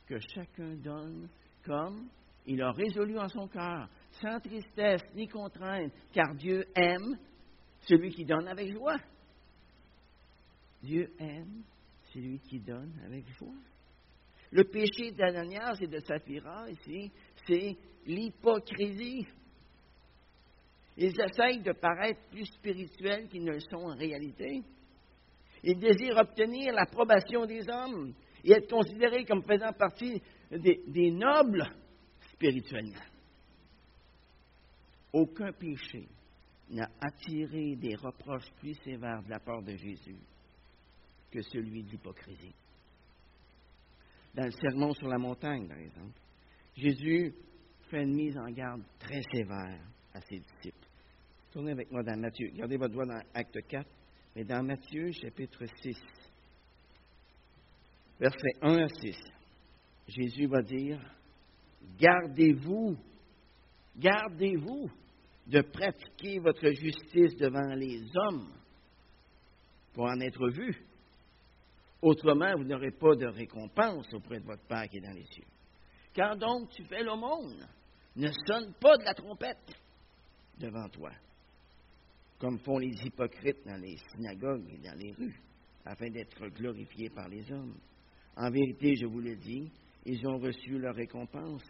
que 0.06 0.18
chacun 0.34 0.74
donne 0.76 1.28
comme 1.64 2.08
il 2.46 2.60
a 2.60 2.72
résolu 2.72 3.18
en 3.18 3.28
son 3.28 3.46
cœur, 3.48 3.88
sans 4.20 4.40
tristesse 4.40 5.02
ni 5.14 5.28
contrainte, 5.28 5.92
car 6.12 6.34
Dieu 6.34 6.66
aime 6.74 7.16
celui 7.82 8.10
qui 8.10 8.24
donne 8.24 8.48
avec 8.48 8.72
joie. 8.72 8.98
Dieu 10.82 11.12
aime 11.18 11.62
celui 12.12 12.38
qui 12.40 12.60
donne 12.60 12.92
avec 13.04 13.28
joie. 13.38 13.54
Le 14.50 14.64
péché 14.64 15.12
d'Ananias 15.12 15.78
et 15.80 15.86
de 15.86 15.98
Saphira 16.00 16.68
ici, 16.70 17.10
c'est 17.46 17.76
l'hypocrisie. 18.06 19.26
Ils 20.96 21.18
essayent 21.20 21.62
de 21.62 21.72
paraître 21.72 22.20
plus 22.30 22.44
spirituels 22.46 23.28
qu'ils 23.28 23.44
ne 23.44 23.52
le 23.52 23.60
sont 23.60 23.76
en 23.76 23.96
réalité. 23.96 24.62
Ils 25.62 25.78
désirent 25.78 26.18
obtenir 26.18 26.74
l'approbation 26.74 27.46
des 27.46 27.66
hommes 27.68 28.12
et 28.44 28.52
être 28.52 28.68
considérés 28.68 29.24
comme 29.24 29.42
faisant 29.44 29.72
partie 29.72 30.20
des, 30.50 30.82
des 30.86 31.10
nobles 31.10 31.64
spirituellement. 32.34 33.00
Aucun 35.12 35.52
péché 35.52 36.08
n'a 36.72 36.88
attiré 37.00 37.76
des 37.76 37.94
reproches 37.96 38.50
plus 38.58 38.74
sévères 38.82 39.22
de 39.22 39.30
la 39.30 39.38
part 39.38 39.62
de 39.62 39.76
Jésus 39.76 40.18
que 41.30 41.42
celui 41.42 41.82
d'hypocrisie. 41.82 42.54
Dans 44.34 44.44
le 44.44 44.50
sermon 44.52 44.92
sur 44.94 45.08
la 45.08 45.18
montagne, 45.18 45.68
par 45.68 45.78
exemple, 45.78 46.18
Jésus 46.74 47.34
fait 47.90 48.02
une 48.02 48.14
mise 48.14 48.36
en 48.38 48.50
garde 48.50 48.82
très 48.98 49.20
sévère 49.34 49.80
à 50.14 50.20
ses 50.22 50.38
disciples. 50.38 50.88
Tournez 51.52 51.72
avec 51.72 51.90
moi 51.90 52.02
dans 52.02 52.18
Matthieu. 52.18 52.48
Gardez 52.54 52.78
votre 52.78 52.94
doigt 52.94 53.04
dans 53.04 53.20
Acte 53.34 53.60
4, 53.68 53.86
mais 54.34 54.44
dans 54.44 54.62
Matthieu, 54.62 55.12
chapitre 55.12 55.66
6, 55.82 55.94
versets 58.18 58.56
1 58.62 58.78
à 58.78 58.88
6, 58.88 59.16
Jésus 60.08 60.46
va 60.46 60.62
dire 60.62 60.98
Gardez-vous, 61.98 62.96
gardez-vous 63.96 64.90
de 65.46 65.60
pratiquer 65.60 66.38
votre 66.38 66.68
justice 66.70 67.36
devant 67.36 67.74
les 67.74 68.00
hommes 68.16 68.52
pour 69.92 70.04
en 70.04 70.20
être 70.20 70.48
vu. 70.50 70.84
Autrement, 72.00 72.56
vous 72.56 72.64
n'aurez 72.64 72.90
pas 72.90 73.14
de 73.14 73.26
récompense 73.26 74.12
auprès 74.12 74.40
de 74.40 74.44
votre 74.46 74.66
Père 74.66 74.88
qui 74.88 74.98
est 74.98 75.00
dans 75.00 75.14
les 75.14 75.26
cieux. 75.26 75.44
Quand 76.14 76.36
donc 76.36 76.70
tu 76.70 76.84
fais 76.84 77.02
l'aumône, 77.02 77.66
ne 78.16 78.28
sonne 78.46 78.74
pas 78.80 78.96
de 78.98 79.04
la 79.04 79.14
trompette 79.14 79.74
devant 80.58 80.88
toi, 80.88 81.10
comme 82.38 82.58
font 82.58 82.78
les 82.78 82.94
hypocrites 83.04 83.64
dans 83.64 83.80
les 83.80 83.96
synagogues 84.14 84.68
et 84.74 84.78
dans 84.78 84.98
les 84.98 85.12
rues, 85.12 85.40
afin 85.84 86.10
d'être 86.10 86.46
glorifiés 86.48 87.10
par 87.10 87.28
les 87.28 87.50
hommes. 87.50 87.76
En 88.36 88.50
vérité, 88.50 88.94
je 88.96 89.06
vous 89.06 89.20
le 89.20 89.36
dis, 89.36 89.70
ils 90.04 90.26
ont 90.26 90.38
reçu 90.38 90.78
leur 90.78 90.94
récompense. 90.94 91.64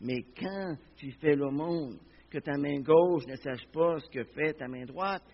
Mais 0.00 0.22
quand 0.38 0.76
tu 0.96 1.10
fais 1.12 1.34
l'aumône, 1.34 1.98
que 2.30 2.38
ta 2.38 2.56
main 2.56 2.80
gauche 2.80 3.26
ne 3.26 3.36
sache 3.36 3.66
pas 3.72 3.98
ce 3.98 4.08
que 4.08 4.24
fait 4.24 4.54
ta 4.54 4.68
main 4.68 4.84
droite, 4.84 5.24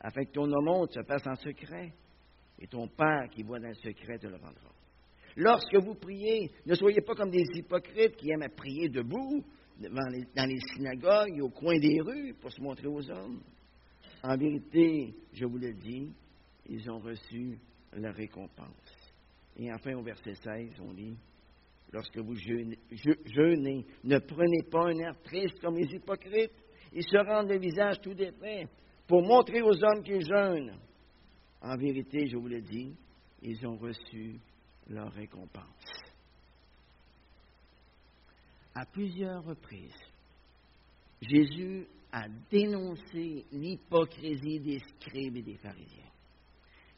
afin 0.00 0.24
que 0.24 0.32
ton 0.32 0.50
aumône 0.52 0.88
se 0.90 1.02
fasse 1.02 1.26
en 1.26 1.34
secret, 1.36 1.92
et 2.58 2.66
ton 2.66 2.86
Père 2.88 3.28
qui 3.30 3.42
voit 3.42 3.58
dans 3.58 3.68
le 3.68 3.74
secret 3.74 4.18
te 4.18 4.26
le 4.26 4.36
rendra. 4.36 4.72
Lorsque 5.36 5.76
vous 5.76 5.94
priez, 5.94 6.50
ne 6.66 6.74
soyez 6.74 7.00
pas 7.00 7.14
comme 7.14 7.30
des 7.30 7.44
hypocrites 7.54 8.16
qui 8.16 8.30
aiment 8.30 8.42
à 8.42 8.50
prier 8.50 8.88
debout 8.88 9.42
les, 9.80 9.88
dans 9.88 10.46
les 10.46 10.60
synagogues 10.74 11.36
et 11.36 11.40
au 11.40 11.48
coin 11.48 11.78
des 11.78 12.00
rues 12.00 12.34
pour 12.34 12.52
se 12.52 12.60
montrer 12.60 12.86
aux 12.86 13.10
hommes. 13.10 13.40
En 14.22 14.36
vérité, 14.36 15.14
je 15.32 15.44
vous 15.46 15.58
le 15.58 15.72
dis, 15.72 16.12
ils 16.68 16.90
ont 16.90 16.98
reçu 16.98 17.58
la 17.94 18.12
récompense. 18.12 19.12
Et 19.56 19.72
enfin, 19.72 19.94
au 19.94 20.02
verset 20.02 20.34
16, 20.34 20.80
on 20.80 20.92
dit, 20.92 21.16
lorsque 21.92 22.18
vous 22.18 22.34
jeûnez, 22.34 23.86
ne 24.04 24.18
prenez 24.18 24.62
pas 24.70 24.86
un 24.86 24.98
air 24.98 25.20
triste 25.22 25.60
comme 25.60 25.76
les 25.76 25.94
hypocrites. 25.94 26.52
Ils 26.92 27.04
se 27.04 27.16
rendent 27.16 27.48
le 27.48 27.58
visage 27.58 28.00
tout 28.00 28.14
défait 28.14 28.66
pour 29.06 29.22
montrer 29.22 29.62
aux 29.62 29.84
hommes 29.84 30.02
qu'ils 30.02 30.26
jeûnent. 30.26 30.76
En 31.60 31.76
vérité, 31.76 32.26
je 32.26 32.36
vous 32.36 32.48
le 32.48 32.60
dis, 32.60 32.94
ils 33.42 33.66
ont 33.66 33.76
reçu 33.76 34.40
leur 34.88 35.12
récompense. 35.12 35.64
À 38.74 38.86
plusieurs 38.86 39.44
reprises, 39.44 39.94
Jésus 41.20 41.86
a 42.10 42.26
dénoncé 42.50 43.44
l'hypocrisie 43.52 44.60
des 44.60 44.78
scribes 44.80 45.36
et 45.36 45.42
des 45.42 45.56
pharisiens. 45.56 46.10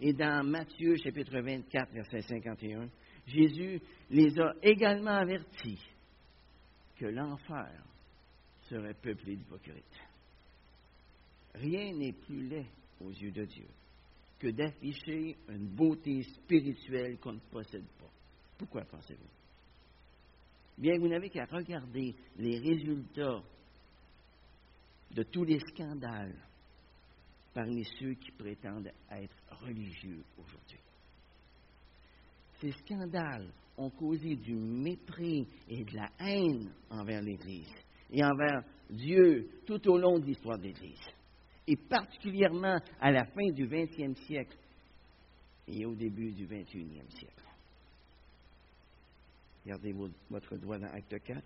Et 0.01 0.13
dans 0.13 0.45
Matthieu 0.45 0.97
chapitre 0.97 1.41
24, 1.41 1.93
verset 1.93 2.21
51, 2.23 2.89
Jésus 3.27 3.81
les 4.11 4.39
a 4.39 4.55
également 4.63 5.17
avertis 5.17 5.81
que 6.97 7.07
l'enfer 7.07 7.83
serait 8.69 8.95
peuplé 8.95 9.37
d'hypocrites. 9.37 10.01
Rien 11.55 11.93
n'est 11.95 12.13
plus 12.13 12.49
laid 12.49 12.67
aux 13.01 13.11
yeux 13.11 13.33
de 13.33 13.45
Dieu 13.45 13.67
que 14.39 14.49
d'afficher 14.49 15.37
une 15.49 15.69
beauté 15.69 16.23
spirituelle 16.23 17.19
qu'on 17.19 17.35
ne 17.35 17.51
possède 17.51 17.87
pas. 17.99 18.11
Pourquoi 18.59 18.83
pensez-vous? 18.85 19.31
Bien, 20.77 20.99
vous 20.99 21.09
n'avez 21.09 21.31
qu'à 21.31 21.45
regarder 21.47 22.15
les 22.37 22.59
résultats 22.59 23.43
de 25.13 25.23
tous 25.23 25.45
les 25.45 25.61
scandales 25.61 26.37
parmi 27.55 27.85
ceux 27.99 28.15
qui 28.15 28.33
prétendent 28.33 28.91
être 29.11 29.37
religieux 29.63 30.23
aujourd'hui. 30.37 30.84
Ces 32.65 32.73
scandales 32.73 33.53
ont 33.77 33.91
causé 33.91 34.37
du 34.37 34.55
mépris 34.55 35.47
et 35.69 35.85
de 35.85 35.97
la 35.97 36.09
haine 36.19 36.73
envers 36.89 37.21
l'Église 37.21 37.75
et 38.11 38.25
envers 38.25 38.63
Dieu 38.89 39.51
tout 39.67 39.87
au 39.87 39.99
long 39.99 40.19
de 40.19 40.25
l'histoire 40.25 40.57
de 40.57 40.63
l'Église, 40.63 41.07
et 41.67 41.77
particulièrement 41.77 42.79
à 43.03 43.11
la 43.11 43.27
fin 43.27 43.51
du 43.53 43.69
20e 43.69 44.15
siècle 44.15 44.57
et 45.69 45.85
au 45.85 45.95
début 45.95 46.33
du 46.33 46.47
21e 46.47 47.11
siècle. 47.11 47.45
Gardez 49.67 49.95
votre 50.31 50.57
doigt 50.57 50.79
dans 50.79 50.91
Acte 50.91 51.23
4. 51.23 51.43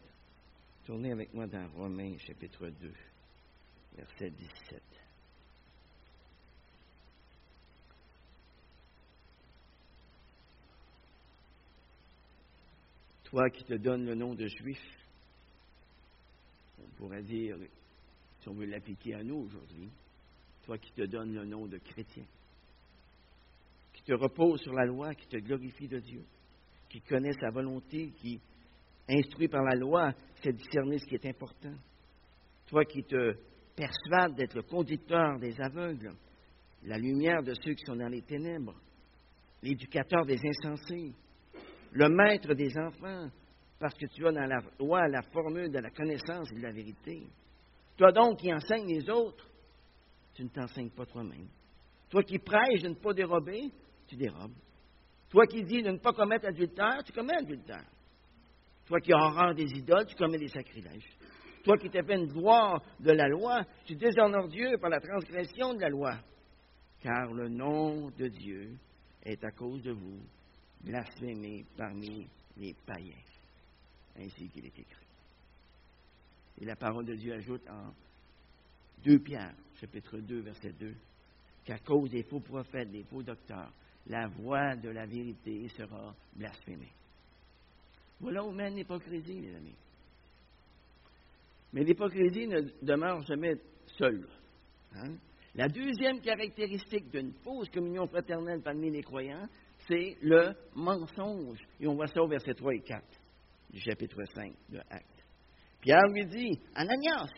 Tournez 0.86 1.10
avec 1.10 1.34
moi 1.34 1.48
dans 1.48 1.68
Romains 1.70 2.16
chapitre 2.18 2.68
2, 2.68 2.92
verset 3.96 4.30
17. 4.30 4.87
Toi 13.30 13.50
qui 13.50 13.62
te 13.64 13.74
donnes 13.74 14.06
le 14.06 14.14
nom 14.14 14.34
de 14.34 14.46
juif, 14.46 14.80
on 16.82 16.88
pourrait 16.96 17.22
dire, 17.22 17.58
si 18.40 18.48
on 18.48 18.54
veut 18.54 18.64
l'appliquer 18.64 19.14
à 19.16 19.22
nous 19.22 19.36
aujourd'hui, 19.36 19.90
toi 20.64 20.78
qui 20.78 20.90
te 20.92 21.02
donnes 21.02 21.34
le 21.34 21.44
nom 21.44 21.66
de 21.66 21.76
chrétien, 21.76 22.24
qui 23.92 24.02
te 24.02 24.14
repose 24.14 24.62
sur 24.62 24.72
la 24.72 24.86
loi, 24.86 25.14
qui 25.14 25.26
te 25.26 25.36
glorifie 25.36 25.88
de 25.88 25.98
Dieu, 25.98 26.24
qui 26.88 27.02
connaît 27.02 27.34
sa 27.38 27.50
volonté, 27.50 28.12
qui, 28.16 28.40
instruit 29.06 29.48
par 29.48 29.62
la 29.62 29.76
loi, 29.76 30.14
sait 30.42 30.52
discerner 30.52 30.98
ce 30.98 31.04
qui 31.04 31.16
est 31.16 31.26
important. 31.26 31.74
Toi 32.68 32.86
qui 32.86 33.02
te 33.04 33.36
persuades 33.76 34.36
d'être 34.36 34.54
le 34.54 34.62
conducteur 34.62 35.38
des 35.38 35.54
aveugles, 35.60 36.14
la 36.84 36.96
lumière 36.96 37.42
de 37.42 37.52
ceux 37.62 37.74
qui 37.74 37.84
sont 37.84 37.96
dans 37.96 38.08
les 38.08 38.22
ténèbres, 38.22 38.80
l'éducateur 39.62 40.24
des 40.24 40.38
insensés, 40.46 41.12
le 41.92 42.08
maître 42.08 42.54
des 42.54 42.76
enfants, 42.78 43.28
parce 43.78 43.94
que 43.94 44.06
tu 44.06 44.26
as 44.26 44.32
dans 44.32 44.46
la 44.46 44.60
loi 44.78 45.08
la 45.08 45.22
formule 45.22 45.70
de 45.70 45.78
la 45.78 45.90
connaissance 45.90 46.50
et 46.52 46.56
de 46.56 46.62
la 46.62 46.72
vérité. 46.72 47.22
Toi 47.96 48.12
donc 48.12 48.38
qui 48.38 48.52
enseignes 48.52 48.88
les 48.88 49.08
autres, 49.10 49.46
tu 50.34 50.44
ne 50.44 50.48
t'enseignes 50.48 50.90
pas 50.90 51.06
toi-même. 51.06 51.48
Toi 52.10 52.22
qui 52.22 52.38
prêches 52.38 52.82
de 52.82 52.88
ne 52.88 52.94
pas 52.94 53.12
dérober, 53.12 53.70
tu 54.06 54.16
dérobes. 54.16 54.54
Toi 55.30 55.46
qui 55.46 55.62
dis 55.62 55.82
de 55.82 55.90
ne 55.90 55.98
pas 55.98 56.12
commettre 56.12 56.46
adultère, 56.46 57.02
tu 57.04 57.12
commets 57.12 57.36
adultère. 57.36 57.84
Toi 58.86 59.00
qui 59.00 59.12
as 59.12 59.54
des 59.54 59.70
idoles, 59.78 60.06
tu 60.06 60.16
commets 60.16 60.38
des 60.38 60.48
sacrilèges. 60.48 61.16
Toi 61.62 61.76
qui 61.76 61.90
t'es 61.90 62.02
fait 62.02 62.14
une 62.14 62.32
gloire 62.32 62.82
de 63.00 63.12
la 63.12 63.28
loi, 63.28 63.62
tu 63.84 63.94
déshonores 63.94 64.48
Dieu 64.48 64.78
par 64.80 64.88
la 64.90 65.00
transgression 65.00 65.74
de 65.74 65.80
la 65.80 65.88
loi. 65.90 66.14
Car 67.00 67.32
le 67.32 67.48
nom 67.48 68.10
de 68.10 68.28
Dieu 68.28 68.70
est 69.22 69.44
à 69.44 69.50
cause 69.50 69.82
de 69.82 69.92
vous 69.92 70.20
blasphémé 70.82 71.64
parmi 71.76 72.26
les 72.56 72.74
païens, 72.86 73.22
ainsi 74.16 74.48
qu'il 74.48 74.64
est 74.64 74.78
écrit. 74.78 75.06
Et 76.60 76.64
la 76.64 76.76
parole 76.76 77.06
de 77.06 77.14
Dieu 77.14 77.34
ajoute 77.34 77.68
en 77.68 77.92
2 79.04 79.18
Pierre, 79.20 79.54
chapitre 79.80 80.18
2, 80.18 80.40
verset 80.40 80.72
2, 80.72 80.94
qu'à 81.64 81.78
cause 81.78 82.10
des 82.10 82.24
faux 82.24 82.40
prophètes, 82.40 82.90
des 82.90 83.04
faux 83.04 83.22
docteurs, 83.22 83.72
la 84.06 84.26
voix 84.28 84.74
de 84.76 84.88
la 84.88 85.06
vérité 85.06 85.68
sera 85.68 86.14
blasphémée. 86.34 86.92
Voilà 88.20 88.44
où 88.44 88.50
mène 88.50 88.74
l'hypocrisie, 88.74 89.40
les 89.40 89.54
amis. 89.54 89.76
Mais 91.72 91.84
l'hypocrisie 91.84 92.46
ne 92.46 92.62
demeure 92.82 93.22
jamais 93.22 93.54
seule. 93.98 94.26
Hein. 94.96 95.14
La 95.54 95.68
deuxième 95.68 96.20
caractéristique 96.20 97.10
d'une 97.10 97.32
fausse 97.44 97.68
communion 97.70 98.06
fraternelle 98.06 98.62
parmi 98.62 98.90
les 98.90 99.02
croyants, 99.02 99.46
c'est 99.88 100.18
le 100.20 100.54
mensonge. 100.74 101.58
Et 101.80 101.86
on 101.86 101.94
voit 101.94 102.06
ça 102.06 102.22
au 102.22 102.28
verset 102.28 102.54
3 102.54 102.74
et 102.74 102.80
4 102.80 103.02
du 103.70 103.80
chapitre 103.80 104.22
5 104.34 104.54
de 104.68 104.78
Actes. 104.90 105.24
Pierre 105.80 106.06
lui 106.12 106.26
dit, 106.26 106.60
Ananias, 106.74 107.30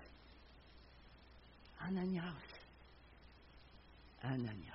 Ananias, 1.79 2.35
Ananias, 4.23 4.75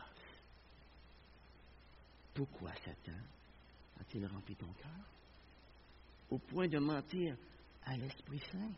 pourquoi 2.34 2.74
Satan 2.84 3.18
a-t-il 4.00 4.26
rempli 4.26 4.56
ton 4.56 4.72
cœur 4.74 4.92
au 6.30 6.38
point 6.38 6.68
de 6.68 6.80
mentir 6.80 7.36
à 7.86 7.96
l'Esprit 7.98 8.42
Saint 8.52 8.72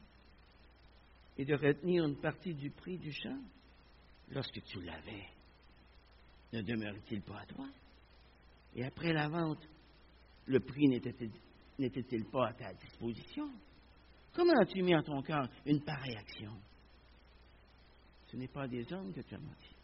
et 1.38 1.46
de 1.46 1.56
retenir 1.56 2.06
une 2.06 2.18
partie 2.18 2.54
du 2.54 2.70
prix 2.72 2.98
du 2.98 3.12
champ? 3.12 3.40
Lorsque 4.30 4.62
tu 4.64 4.82
l'avais? 4.82 5.26
Ne 6.52 6.62
demeurait-il 6.62 7.22
pas 7.22 7.40
à 7.40 7.46
toi? 7.46 7.66
Et 8.76 8.84
après 8.86 9.14
la 9.14 9.28
vente, 9.28 9.68
le 10.46 10.60
prix 10.60 10.88
n'était-il 10.88 12.26
pas 12.26 12.48
à 12.50 12.54
ta 12.54 12.74
disposition? 12.74 13.50
Comment 14.34 14.60
as-tu 14.62 14.84
mis 14.84 14.96
en 14.96 15.02
ton 15.02 15.22
cœur 15.22 15.50
une 15.66 15.82
pareille 15.82 16.16
action? 16.16 16.54
Ce 18.32 18.38
n'est 18.38 18.48
pas 18.48 18.68
des 18.68 18.92
hommes 18.94 19.14
que 19.14 19.22
tu 19.22 19.34
as 19.34 19.40
menti, 19.40 19.76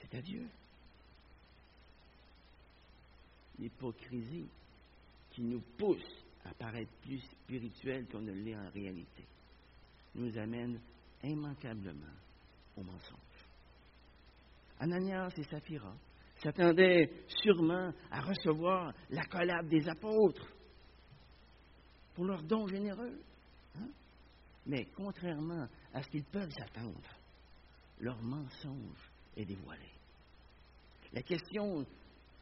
c'est 0.00 0.14
à 0.14 0.20
Dieu. 0.20 0.46
L'hypocrisie 3.58 4.48
qui 5.30 5.42
nous 5.42 5.60
pousse 5.78 6.24
à 6.44 6.52
paraître 6.54 6.92
plus 7.02 7.20
spirituel 7.20 8.06
qu'on 8.06 8.20
ne 8.20 8.32
l'est 8.32 8.56
en 8.56 8.70
réalité 8.70 9.24
nous 10.14 10.36
amène 10.36 10.80
immanquablement 11.22 12.14
au 12.76 12.82
mensonge. 12.82 13.18
Ananias 14.80 15.32
et 15.36 15.44
Saphira 15.44 15.94
s'attendaient 16.42 17.10
sûrement 17.42 17.92
à 18.10 18.20
recevoir 18.20 18.92
la 19.10 19.24
collab 19.24 19.68
des 19.68 19.88
apôtres 19.88 20.46
pour 22.14 22.24
leurs 22.24 22.42
dons 22.42 22.66
généreux. 22.66 23.20
Hein? 23.76 23.88
Mais 24.66 24.86
contrairement 24.96 25.66
à 25.92 26.02
ce 26.02 26.08
qu'ils 26.08 26.24
peuvent 26.24 26.52
s'attendre, 26.52 27.00
leur 28.00 28.20
mensonge 28.22 29.10
est 29.36 29.44
dévoilé. 29.44 29.90
La 31.12 31.22
question 31.22 31.86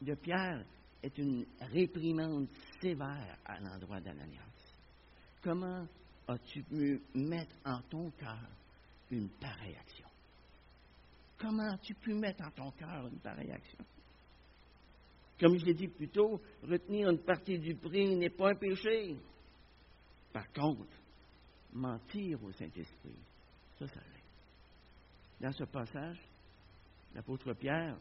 de 0.00 0.14
Pierre 0.14 0.64
est 1.02 1.16
une 1.18 1.46
réprimande 1.60 2.48
sévère 2.80 3.38
à 3.44 3.60
l'endroit 3.60 4.00
d'Ananias. 4.00 4.42
Comment 5.42 5.86
as-tu 6.28 6.62
pu 6.62 7.00
mettre 7.14 7.54
en 7.64 7.80
ton 7.82 8.10
cœur 8.10 8.48
une 9.10 9.28
pareille 9.28 9.76
action? 9.76 10.05
Comment 11.38 11.70
as-tu 11.70 11.94
pu 11.94 12.14
mettre 12.14 12.44
en 12.44 12.50
ton 12.50 12.70
cœur 12.72 13.06
une 13.06 13.18
pareille 13.18 13.52
action? 13.52 13.84
Comme 15.38 15.58
je 15.58 15.66
l'ai 15.66 15.74
dit 15.74 15.88
plus 15.88 16.08
tôt, 16.08 16.40
retenir 16.62 17.10
une 17.10 17.22
partie 17.22 17.58
du 17.58 17.74
prix 17.74 18.16
n'est 18.16 18.30
pas 18.30 18.50
un 18.50 18.54
péché. 18.54 19.16
Par 20.32 20.50
contre, 20.52 20.96
mentir 21.72 22.42
au 22.42 22.52
Saint-Esprit, 22.52 23.18
ça, 23.78 23.86
ça 23.86 24.00
l'est. 24.00 25.44
Dans 25.44 25.52
ce 25.52 25.64
passage, 25.64 26.18
l'apôtre 27.14 27.52
Pierre 27.52 27.98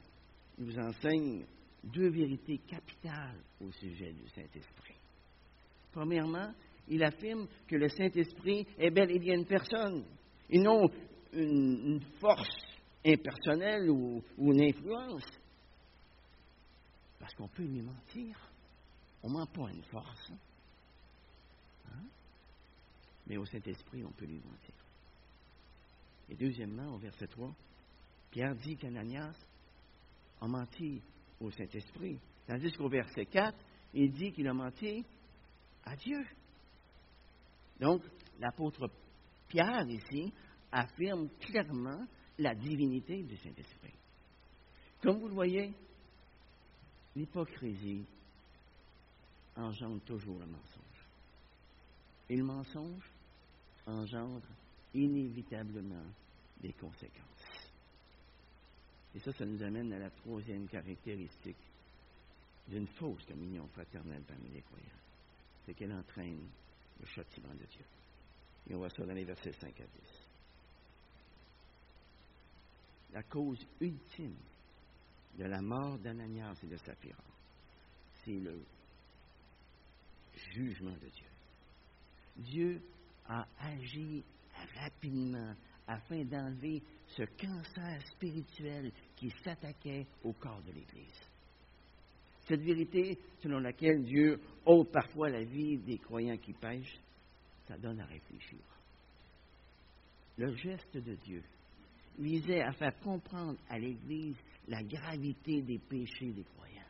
nous 0.58 0.78
enseigne 0.80 1.46
deux 1.84 2.10
vérités 2.10 2.60
capitales 2.60 3.42
au 3.60 3.72
sujet 3.72 4.14
du 4.14 4.28
Saint-Esprit. 4.30 4.96
Premièrement, 5.92 6.54
il 6.88 7.04
affirme 7.04 7.48
que 7.68 7.76
le 7.76 7.90
Saint-Esprit 7.90 8.66
est 8.78 8.92
bel 8.92 9.12
et 9.12 9.20
bien 9.20 9.36
une 9.36 9.46
personne, 9.46 10.06
et 10.50 10.60
non 10.60 10.88
une, 11.34 12.02
force 12.20 12.75
impersonnelle 13.06 13.90
ou, 13.90 14.24
une 14.38 14.62
influence. 14.62 15.26
Parce 17.20 17.34
qu'on 17.36 17.48
peut 17.48 17.64
lui 17.64 17.82
mentir. 17.82 18.38
On 19.24 19.30
ne 19.30 19.34
ment 19.34 19.46
pas 19.48 19.68
à 19.68 19.72
une 19.72 19.84
force. 19.84 20.32
Hein? 21.88 22.04
Mais 23.28 23.38
au 23.38 23.46
Saint-Esprit, 23.46 24.04
on 24.04 24.12
peut 24.12 24.26
lui 24.26 24.40
mentir. 24.40 24.76
Et 26.30 26.36
deuxièmement, 26.36 26.94
au 26.96 26.98
verset 26.98 27.28
3, 27.28 27.54
Pierre 28.32 28.56
dit 28.56 28.76
qu'Ananias 28.76 29.36
a 30.42 30.48
menti 30.48 31.02
au 31.40 31.52
Saint-Esprit. 31.52 32.20
Tandis 32.48 32.72
qu'au 32.74 32.90
verset 32.90 33.26
4, 33.26 33.58
il 33.94 34.12
dit 34.12 34.32
qu'il 34.32 34.48
a 34.48 34.54
menti 34.54 35.04
à 35.86 35.96
Dieu. 35.96 36.24
Donc, 37.80 38.02
l'apôtre 38.40 38.90
Pierre 39.48 39.88
ici 39.88 40.34
affirme 40.72 41.30
clairement 41.40 42.06
la 42.40 42.56
divinité 42.56 43.24
du 43.24 43.38
Saint-Esprit. 43.38 43.94
Comme 45.02 45.20
vous 45.20 45.28
le 45.28 45.34
voyez, 45.34 45.72
l'hypocrisie 47.16 48.04
engendre 49.56 50.02
toujours 50.02 50.40
le 50.40 50.46
mensonge. 50.46 51.06
Et 52.30 52.36
le 52.36 52.44
mensonge 52.44 53.10
engendre 53.86 54.42
inévitablement 54.94 56.06
des 56.62 56.74
conséquences. 56.74 57.22
Et 59.14 59.20
ça, 59.20 59.32
ça 59.32 59.46
nous 59.46 59.62
amène 59.64 59.94
à 59.94 60.00
la 60.00 60.10
troisième 60.10 60.68
caractéristique 60.68 61.56
d'une 62.68 62.88
fausse 62.88 63.24
communion 63.26 63.68
fraternelle 63.68 64.24
parmi 64.28 64.50
les 64.50 64.62
croyants. 64.62 64.86
C'est 65.66 65.74
qu'elle 65.74 65.94
entraîne 65.94 66.48
le 67.00 67.06
châtiment 67.06 67.54
de 67.54 67.66
Dieu. 67.66 67.86
Et 68.70 68.76
on 68.76 68.80
voit 68.80 68.90
ça 68.90 69.06
dans 69.06 69.14
les 69.14 69.24
versets 69.24 69.54
5 69.54 69.80
à 69.80 69.84
10. 69.84 70.25
La 73.14 73.24
cause 73.24 73.66
ultime 73.80 74.36
de 75.38 75.46
la 75.46 75.62
mort 75.62 75.98
d'Ananias 76.00 76.58
et 76.64 76.68
de 76.68 76.78
Saphira, 76.78 77.24
c'est 78.24 78.40
le 78.40 78.62
jugement 80.54 80.92
de 80.92 81.10
Dieu. 81.10 81.28
Dieu 82.38 82.82
a 83.28 83.48
agi 83.60 84.24
rapidement 84.76 85.56
afin 85.88 86.24
d'enlever 86.24 86.82
ce 87.08 87.24
cancer 87.24 88.02
spirituel 88.08 88.92
qui 89.16 89.30
s'attaquait 89.44 90.08
au 90.24 90.34
corps 90.34 90.62
de 90.64 90.72
l'Église. 90.72 91.22
Cette 92.48 92.62
vérité 92.62 93.18
selon 93.42 93.60
laquelle 93.60 94.04
Dieu 94.04 94.40
ôte 94.66 94.92
parfois 94.92 95.30
la 95.30 95.44
vie 95.44 95.78
des 95.78 95.98
croyants 95.98 96.38
qui 96.38 96.54
pêchent, 96.54 97.00
ça 97.68 97.78
donne 97.78 98.00
à 98.00 98.06
réfléchir. 98.06 98.60
Le 100.38 100.56
geste 100.56 100.98
de 100.98 101.16
Dieu 101.16 101.44
visait 102.18 102.62
à 102.62 102.72
faire 102.74 102.98
comprendre 103.00 103.58
à 103.70 103.78
l'Église 103.78 104.38
la 104.68 104.84
gravité 104.84 105.62
des 105.62 105.80
péchés 105.80 106.32
des 106.32 106.44
croyants. 106.44 106.82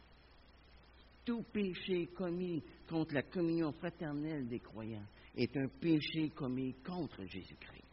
Tout 1.26 1.44
péché 1.52 2.08
commis 2.16 2.64
contre 2.88 3.14
la 3.16 3.24
communion 3.24 3.72
fraternelle 3.74 4.48
des 4.48 4.60
croyants 4.60 5.08
est 5.36 5.56
un 5.58 5.68
péché 5.68 6.30
commis 6.30 6.74
contre 6.84 7.26
Jésus-Christ 7.26 7.86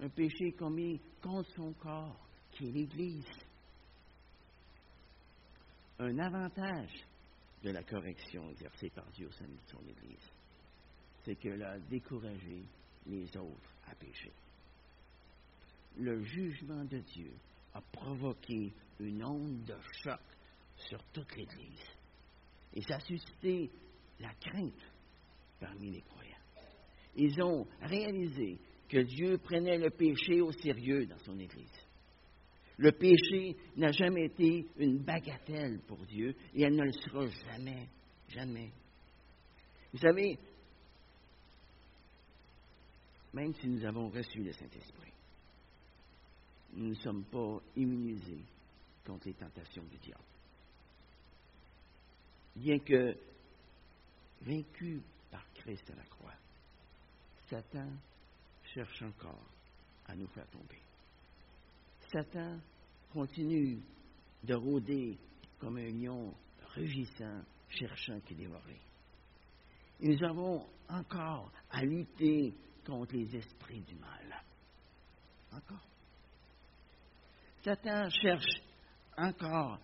un 0.00 0.08
péché 0.08 0.52
commis 0.52 1.00
contre 1.22 1.50
son 1.54 1.72
corps, 1.74 2.18
qui 2.52 2.68
est 2.68 2.72
l'Église. 2.72 3.24
Un 5.98 6.18
avantage 6.18 6.92
de 7.62 7.70
la 7.70 7.82
correction 7.82 8.50
exercée 8.50 8.90
par 8.90 9.06
Dieu 9.12 9.28
au 9.28 9.32
sein 9.32 9.46
de 9.46 9.70
son 9.70 9.80
Église, 9.88 10.30
c'est 11.24 11.36
qu'elle 11.36 11.62
a 11.62 11.78
découragé 11.78 12.62
les 13.06 13.36
autres 13.36 13.74
à 13.90 13.94
pécher. 13.94 14.32
Le 15.98 16.22
jugement 16.22 16.84
de 16.84 16.98
Dieu 16.98 17.32
a 17.74 17.80
provoqué 17.80 18.72
une 19.00 19.24
onde 19.24 19.64
de 19.64 19.76
choc 20.02 20.20
sur 20.76 21.02
toute 21.12 21.34
l'Église. 21.36 21.84
Et 22.74 22.82
ça 22.82 22.96
a 22.96 23.00
suscité 23.00 23.70
la 24.20 24.32
crainte 24.34 24.92
parmi 25.60 25.90
les 25.90 26.02
croyants. 26.02 26.32
Ils 27.16 27.42
ont 27.42 27.66
réalisé 27.80 28.58
que 28.88 28.98
Dieu 28.98 29.38
prenait 29.38 29.78
le 29.78 29.90
péché 29.90 30.40
au 30.40 30.52
sérieux 30.52 31.06
dans 31.06 31.18
son 31.18 31.38
Église. 31.38 31.86
Le 32.78 32.92
péché 32.92 33.56
n'a 33.76 33.90
jamais 33.90 34.26
été 34.26 34.66
une 34.76 34.98
bagatelle 34.98 35.80
pour 35.86 36.04
Dieu 36.04 36.34
et 36.54 36.62
elle 36.62 36.76
ne 36.76 36.84
le 36.84 36.92
sera 36.92 37.26
jamais, 37.26 37.88
jamais. 38.28 38.70
Vous 39.92 39.98
savez, 39.98 40.38
même 43.32 43.54
si 43.54 43.68
nous 43.68 43.84
avons 43.84 44.10
reçu 44.10 44.42
le 44.42 44.52
Saint-Esprit, 44.52 45.12
nous 46.76 46.88
ne 46.88 46.94
sommes 46.94 47.24
pas 47.24 47.60
immunisés 47.74 48.44
contre 49.04 49.26
les 49.26 49.34
tentations 49.34 49.84
du 49.84 49.96
diable. 49.98 50.22
Bien 52.54 52.78
que 52.78 53.16
vaincu 54.42 55.00
par 55.30 55.44
Christ 55.54 55.90
à 55.90 55.96
la 55.96 56.04
croix, 56.04 56.34
Satan 57.48 57.88
cherche 58.74 59.02
encore 59.02 59.46
à 60.06 60.14
nous 60.14 60.26
faire 60.28 60.46
tomber. 60.48 60.80
Satan 62.12 62.58
continue 63.12 63.80
de 64.44 64.54
rôder 64.54 65.18
comme 65.58 65.78
un 65.78 65.90
lion 65.90 66.34
rugissant, 66.74 67.42
cherchant 67.70 68.20
qui 68.20 68.34
dévorer. 68.34 68.80
Et 70.00 70.08
nous 70.08 70.24
avons 70.24 70.66
encore 70.88 71.50
à 71.70 71.82
lutter 71.82 72.54
contre 72.84 73.14
les 73.14 73.34
esprits 73.34 73.80
du 73.80 73.94
mal. 73.94 74.44
Encore. 75.52 75.95
Satan 77.66 78.08
cherche 78.10 78.62
encore 79.18 79.80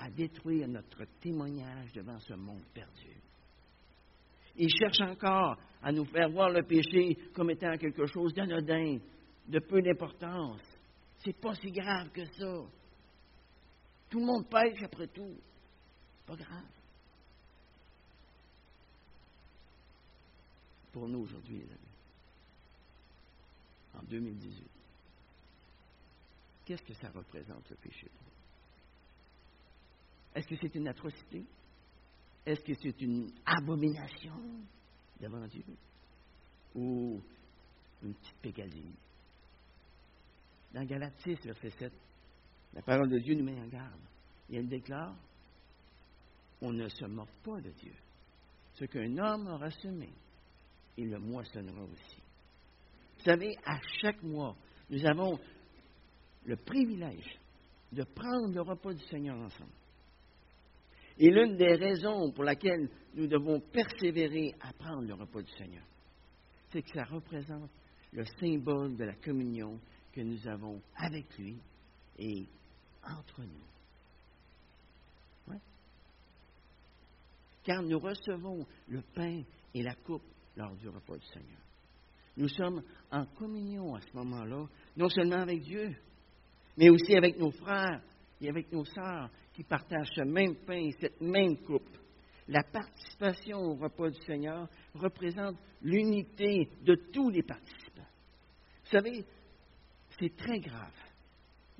à 0.00 0.10
détruire 0.10 0.66
notre 0.66 1.04
témoignage 1.20 1.92
devant 1.92 2.18
ce 2.18 2.34
monde 2.34 2.64
perdu. 2.74 3.14
Il 4.56 4.68
cherche 4.68 5.00
encore 5.02 5.56
à 5.80 5.92
nous 5.92 6.06
faire 6.06 6.28
voir 6.28 6.50
le 6.50 6.64
péché 6.64 7.16
comme 7.32 7.50
étant 7.50 7.76
quelque 7.76 8.04
chose 8.06 8.34
d'anodin, 8.34 8.98
de 9.46 9.60
peu 9.60 9.80
d'importance. 9.80 10.60
C'est 11.18 11.40
pas 11.40 11.54
si 11.54 11.70
grave 11.70 12.10
que 12.10 12.24
ça. 12.24 12.64
Tout 14.10 14.18
le 14.18 14.26
monde 14.26 14.48
pêche 14.48 14.82
après 14.82 15.06
tout. 15.06 15.36
Pas 16.26 16.34
grave. 16.34 16.64
Pour 20.90 21.06
nous 21.06 21.20
aujourd'hui, 21.20 21.62
en 23.94 24.02
2018, 24.02 24.77
qu'est-ce 26.68 26.82
que 26.82 26.92
ça 26.92 27.08
représente 27.08 27.70
le 27.70 27.76
péché? 27.76 28.10
Est-ce 30.34 30.46
que 30.46 30.56
c'est 30.60 30.74
une 30.74 30.86
atrocité? 30.86 31.42
Est-ce 32.44 32.60
que 32.60 32.74
c'est 32.74 33.00
une 33.00 33.32
abomination 33.46 34.34
devant 35.18 35.46
Dieu? 35.46 35.64
Ou 36.74 37.22
une 38.02 38.14
petite 38.14 38.36
pégaline? 38.42 38.94
Dans 40.74 40.84
Galates 40.84 41.18
6, 41.24 41.38
verset 41.46 41.70
7, 41.70 41.92
la 42.74 42.82
parole 42.82 43.08
de 43.08 43.18
Dieu 43.18 43.34
nous 43.34 43.44
met 43.44 43.58
en 43.58 43.68
garde. 43.68 44.02
Et 44.50 44.56
elle 44.56 44.68
déclare 44.68 45.16
On 46.60 46.72
ne 46.72 46.86
se 46.88 47.06
moque 47.06 47.34
pas 47.42 47.62
de 47.62 47.70
Dieu. 47.70 47.94
Ce 48.74 48.84
qu'un 48.84 49.16
homme 49.16 49.46
aura 49.46 49.70
semé, 49.70 50.10
il 50.98 51.08
le 51.08 51.18
moissonnera 51.18 51.82
aussi. 51.82 52.22
Vous 53.16 53.24
savez, 53.24 53.56
à 53.64 53.80
chaque 54.02 54.22
mois, 54.22 54.54
nous 54.90 55.04
avons 55.06 55.38
le 56.48 56.56
privilège 56.56 57.38
de 57.92 58.02
prendre 58.04 58.54
le 58.54 58.62
repas 58.62 58.94
du 58.94 59.04
Seigneur 59.04 59.36
ensemble. 59.36 59.70
Et 61.18 61.30
l'une 61.30 61.56
des 61.56 61.74
raisons 61.74 62.32
pour 62.32 62.44
laquelle 62.44 62.88
nous 63.14 63.26
devons 63.26 63.60
persévérer 63.60 64.54
à 64.60 64.72
prendre 64.72 65.06
le 65.06 65.14
repas 65.14 65.42
du 65.42 65.52
Seigneur, 65.52 65.84
c'est 66.70 66.80
que 66.80 66.94
ça 66.94 67.04
représente 67.04 67.70
le 68.12 68.24
symbole 68.40 68.96
de 68.96 69.04
la 69.04 69.14
communion 69.16 69.78
que 70.12 70.22
nous 70.22 70.48
avons 70.48 70.80
avec 70.96 71.36
lui 71.36 71.58
et 72.18 72.46
entre 73.04 73.42
nous. 73.42 75.52
Ouais. 75.52 75.60
Car 77.62 77.82
nous 77.82 77.98
recevons 77.98 78.64
le 78.88 79.02
pain 79.14 79.42
et 79.74 79.82
la 79.82 79.94
coupe 79.96 80.24
lors 80.56 80.74
du 80.76 80.88
repas 80.88 81.18
du 81.18 81.26
Seigneur. 81.26 81.60
Nous 82.38 82.48
sommes 82.48 82.82
en 83.10 83.26
communion 83.26 83.96
à 83.96 84.00
ce 84.00 84.16
moment-là, 84.16 84.66
non 84.96 85.08
seulement 85.10 85.40
avec 85.40 85.60
Dieu, 85.62 85.94
mais 86.78 86.90
aussi 86.90 87.16
avec 87.16 87.36
nos 87.38 87.50
frères 87.50 88.00
et 88.40 88.48
avec 88.48 88.72
nos 88.72 88.84
sœurs 88.84 89.28
qui 89.52 89.64
partagent 89.64 90.12
ce 90.14 90.22
même 90.22 90.54
pain 90.64 90.78
et 90.78 90.94
cette 91.00 91.20
même 91.20 91.56
coupe. 91.58 91.90
La 92.46 92.62
participation 92.62 93.58
au 93.58 93.74
repas 93.74 94.10
du 94.10 94.20
Seigneur 94.22 94.68
représente 94.94 95.56
l'unité 95.82 96.68
de 96.82 96.94
tous 97.12 97.30
les 97.30 97.42
participants. 97.42 98.06
Vous 98.84 98.90
savez, 98.92 99.24
c'est 100.18 100.34
très 100.36 100.60
grave 100.60 100.94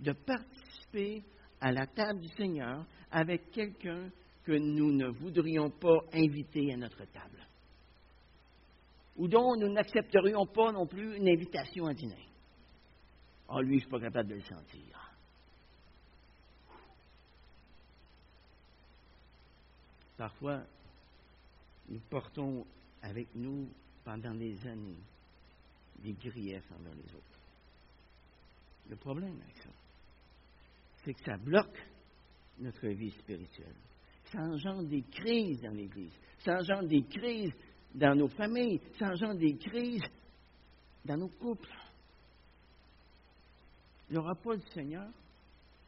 de 0.01 0.13
participer 0.13 1.23
à 1.61 1.71
la 1.71 1.87
table 1.87 2.21
du 2.21 2.29
Seigneur 2.37 2.85
avec 3.13 3.53
quelqu'un 3.53 4.11
que 4.45 4.53
nous 4.53 4.93
ne 4.93 5.07
voudrions 5.07 5.71
pas 5.71 6.01
inviter 6.13 6.73
à 6.73 6.77
notre 6.77 7.05
table, 7.13 7.47
ou 9.17 9.29
dont 9.29 9.57
nous 9.57 9.73
n'accepterions 9.73 10.47
pas 10.47 10.73
non 10.73 10.87
plus 10.87 11.17
une 11.17 11.29
invitation 11.29 11.87
à 11.87 11.95
dîner. 11.95 12.28
Ah, 13.49 13.63
lui, 13.63 13.69
je 13.69 13.75
ne 13.75 13.81
suis 13.81 13.91
pas 13.91 14.01
capable 14.01 14.29
de 14.29 14.35
le 14.35 14.43
sentir. 14.43 15.17
Parfois, 20.17 20.63
nous 21.89 22.01
portons 22.11 22.67
avec 23.01 23.29
nous 23.35 23.69
pendant 24.05 24.35
des 24.35 24.67
années 24.67 24.99
des 26.03 26.13
griefs 26.13 26.71
envers 26.73 26.95
les 26.95 27.15
autres. 27.15 27.41
Le 28.91 28.97
problème 28.97 29.41
avec 29.41 29.57
ça, 29.59 29.71
c'est 31.05 31.15
que 31.15 31.25
ça 31.25 31.37
bloque 31.37 31.79
notre 32.59 32.89
vie 32.89 33.11
spirituelle. 33.13 33.77
Ça 34.33 34.41
engendre 34.41 34.89
des 34.89 35.03
crises 35.03 35.63
dans 35.63 35.73
l'Église. 35.73 36.13
Ça 36.41 36.59
engendre 36.59 36.89
des 36.89 37.03
crises 37.05 37.55
dans 37.95 38.15
nos 38.15 38.29
familles. 38.29 38.81
Ça 38.99 39.07
engendre 39.07 39.39
des 39.39 39.57
crises 39.57 40.05
dans 41.05 41.17
nos 41.17 41.29
couples. 41.29 41.73
Le 44.11 44.21
repas 44.21 44.57
du 44.57 44.67
Seigneur 44.69 45.09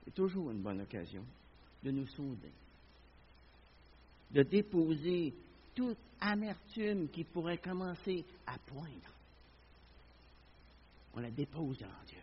est 0.07 0.15
toujours 0.15 0.51
une 0.51 0.63
bonne 0.63 0.81
occasion 0.83 1.25
de 1.83 1.91
nous 1.91 2.07
souder 2.07 2.53
de 4.33 4.43
déposer 4.43 5.35
toute 5.75 5.99
amertume 6.21 7.09
qui 7.09 7.25
pourrait 7.25 7.59
commencer 7.59 8.25
à 8.47 8.57
poindre. 8.67 9.15
On 11.15 11.21
la 11.21 11.31
dépose 11.31 11.79
devant 11.79 12.05
Dieu. 12.07 12.19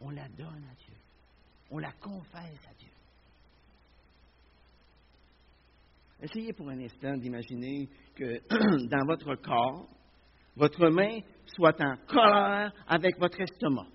On 0.00 0.10
la 0.10 0.28
donne 0.28 0.64
à 0.70 0.74
Dieu. 0.74 0.94
On 1.70 1.78
la 1.78 1.92
confesse 1.92 2.66
à 2.68 2.74
Dieu. 2.78 2.88
Essayez 6.20 6.52
pour 6.52 6.68
un 6.68 6.78
instant 6.80 7.16
d'imaginer 7.16 7.88
que 8.14 8.40
dans 8.88 9.06
votre 9.06 9.34
corps, 9.36 9.88
votre 10.56 10.88
main 10.88 11.20
soit 11.46 11.80
en 11.80 11.96
colère 12.06 12.72
avec 12.86 13.18
votre 13.18 13.40
estomac. 13.40 13.86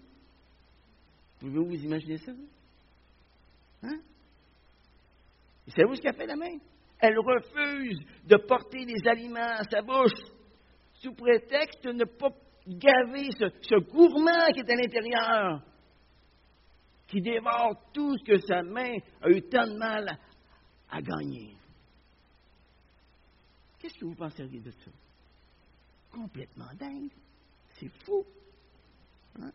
Pouvez-vous 1.43 1.65
vous 1.65 1.83
imaginer 1.83 2.17
ça? 2.19 2.31
Hein? 3.83 3.99
Et 5.67 5.71
savez-vous 5.71 5.95
ce 5.95 6.01
qu'a 6.01 6.13
fait 6.13 6.25
la 6.25 6.37
main? 6.37 6.57
Elle 6.99 7.19
refuse 7.19 7.99
de 8.23 8.37
porter 8.37 8.85
les 8.85 9.05
aliments 9.09 9.57
à 9.57 9.63
sa 9.69 9.81
bouche 9.81 10.13
sous 10.93 11.13
prétexte 11.13 11.83
de 11.83 11.91
ne 11.91 12.05
pas 12.05 12.29
gaver 12.65 13.29
ce, 13.37 13.49
ce 13.61 13.75
gourmand 13.91 14.53
qui 14.53 14.61
est 14.61 14.71
à 14.71 14.75
l'intérieur, 14.75 15.61
qui 17.09 17.19
dévore 17.19 17.91
tout 17.91 18.17
ce 18.19 18.23
que 18.23 18.39
sa 18.39 18.63
main 18.63 18.95
a 19.21 19.29
eu 19.29 19.41
tant 19.41 19.67
de 19.67 19.77
mal 19.77 20.17
à, 20.89 21.01
gagner. 21.01 21.57
Qu'est-ce 23.79 23.99
que 23.99 24.05
vous 24.05 24.15
penseriez 24.15 24.61
de 24.61 24.71
ça? 24.71 24.91
Complètement 26.09 26.73
dingue. 26.79 27.11
C'est 27.73 27.91
fou. 28.05 28.23
Hein? 29.41 29.51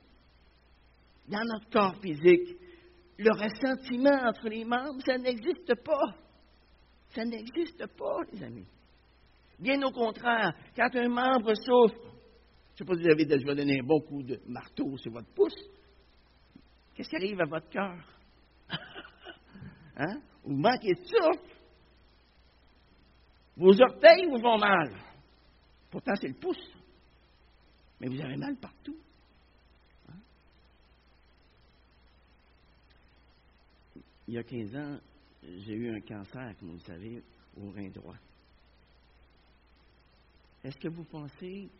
Dans 1.29 1.45
notre 1.45 1.69
corps 1.71 1.97
physique, 2.01 2.57
le 3.19 3.31
ressentiment 3.33 4.29
entre 4.29 4.49
les 4.49 4.65
membres, 4.65 5.01
ça 5.05 5.19
n'existe 5.19 5.75
pas. 5.85 6.15
Ça 7.11 7.25
n'existe 7.25 7.87
pas, 7.97 8.19
les 8.33 8.43
amis. 8.43 8.67
Bien 9.59 9.83
au 9.83 9.91
contraire, 9.91 10.55
quand 10.77 10.95
un 10.95 11.09
membre 11.09 11.53
souffre, 11.55 12.01
je 12.77 12.85
ne 12.85 12.85
sais 12.85 12.85
pas 12.85 12.95
si 12.95 13.03
vous 13.03 13.11
avez 13.11 13.25
déjà 13.25 13.55
donné 13.55 13.81
un 13.81 13.85
bon 13.85 14.01
coup 14.01 14.23
de 14.23 14.41
marteau 14.47 14.97
sur 14.99 15.13
votre 15.13 15.29
pouce, 15.35 15.57
qu'est-ce 16.95 17.09
qui 17.09 17.17
arrive 17.17 17.41
à 17.41 17.47
votre 17.47 17.69
cœur? 17.69 17.99
hein? 19.97 20.21
Vous 20.45 20.57
manquez 20.57 20.95
de 20.95 21.05
souffle. 21.05 21.57
Vos 23.57 23.81
orteils 23.83 24.27
vous 24.31 24.41
font 24.41 24.59
mal. 24.59 24.95
Pourtant, 25.91 26.15
c'est 26.21 26.29
le 26.29 26.35
pouce. 26.35 26.73
Mais 28.01 28.09
vous 28.09 28.21
avez 28.21 28.37
mal 28.37 28.57
partout. 28.57 28.97
Il 34.29 34.35
y 34.35 34.39
a 34.39 34.43
15 34.43 34.77
ans, 34.77 34.99
j'ai 35.43 35.73
eu 35.73 35.91
un 35.91 36.01
cancer, 36.01 36.55
comme 36.59 36.69
vous 36.69 36.75
le 36.75 36.81
savez, 36.81 37.23
au 37.57 37.71
rein 37.71 37.89
droit. 37.89 38.17
Est-ce 40.63 40.79
que 40.79 40.89
vous 40.89 41.05
pensez 41.05 41.71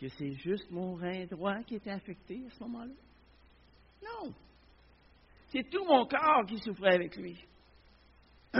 que 0.00 0.08
c'est 0.08 0.32
juste 0.32 0.70
mon 0.70 0.94
rein 0.94 1.26
droit 1.26 1.62
qui 1.64 1.74
était 1.74 1.90
affecté 1.90 2.46
à 2.46 2.50
ce 2.50 2.62
moment-là? 2.64 2.94
Non, 4.02 4.32
C'est 5.48 5.68
tout 5.68 5.84
mon 5.84 6.06
corps 6.06 6.46
qui 6.48 6.58
souffrait 6.60 6.94
avec 6.94 7.14
lui. 7.16 7.36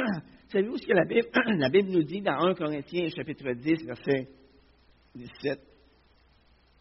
Savez-vous 0.48 0.76
ce 0.76 0.86
que 0.86 0.92
la 0.92 1.06
Bible, 1.06 1.28
la 1.58 1.70
Bible 1.70 1.88
nous 1.88 2.02
dit 2.02 2.20
dans 2.20 2.38
1 2.38 2.54
Corinthiens 2.54 3.08
chapitre 3.08 3.50
10, 3.50 3.86
verset 3.86 4.28
17, 5.14 5.58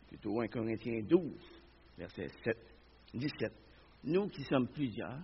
plutôt 0.10 0.42
1 0.42 0.48
Corinthiens 0.50 1.02
12, 1.04 1.32
verset 1.98 2.28
7, 2.44 2.58
17. 3.14 3.52
Nous 4.04 4.28
qui 4.28 4.44
sommes 4.44 4.68
plusieurs, 4.68 5.22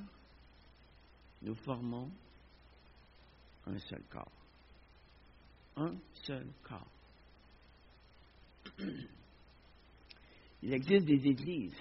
nous 1.41 1.55
formons 1.55 2.11
un 3.65 3.79
seul 3.79 4.03
corps. 4.09 4.31
Un 5.75 5.95
seul 6.13 6.47
corps. 6.63 6.91
Il 10.63 10.73
existe 10.73 11.05
des 11.05 11.27
églises 11.27 11.77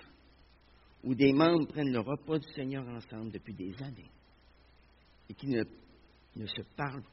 où 1.03 1.15
des 1.15 1.33
membres 1.33 1.67
prennent 1.69 1.93
le 1.93 2.01
repas 2.01 2.39
du 2.39 2.53
Seigneur 2.53 2.87
ensemble 2.89 3.31
depuis 3.31 3.55
des 3.55 3.75
années 3.83 4.11
et 5.29 5.35
qui 5.35 5.47
ne, 5.49 5.65
ne 6.37 6.47
se 6.47 6.63
parlent 6.77 7.05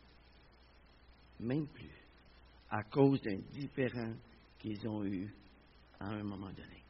même 1.40 1.68
plus 1.68 1.92
à 2.70 2.84
cause 2.84 3.22
d'un 3.22 3.38
différent 3.52 4.14
qu'ils 4.60 4.88
ont 4.88 5.06
eu 5.06 5.34
à 6.00 6.08
un 6.08 6.24
moment 6.24 6.52
donné. 6.52 6.84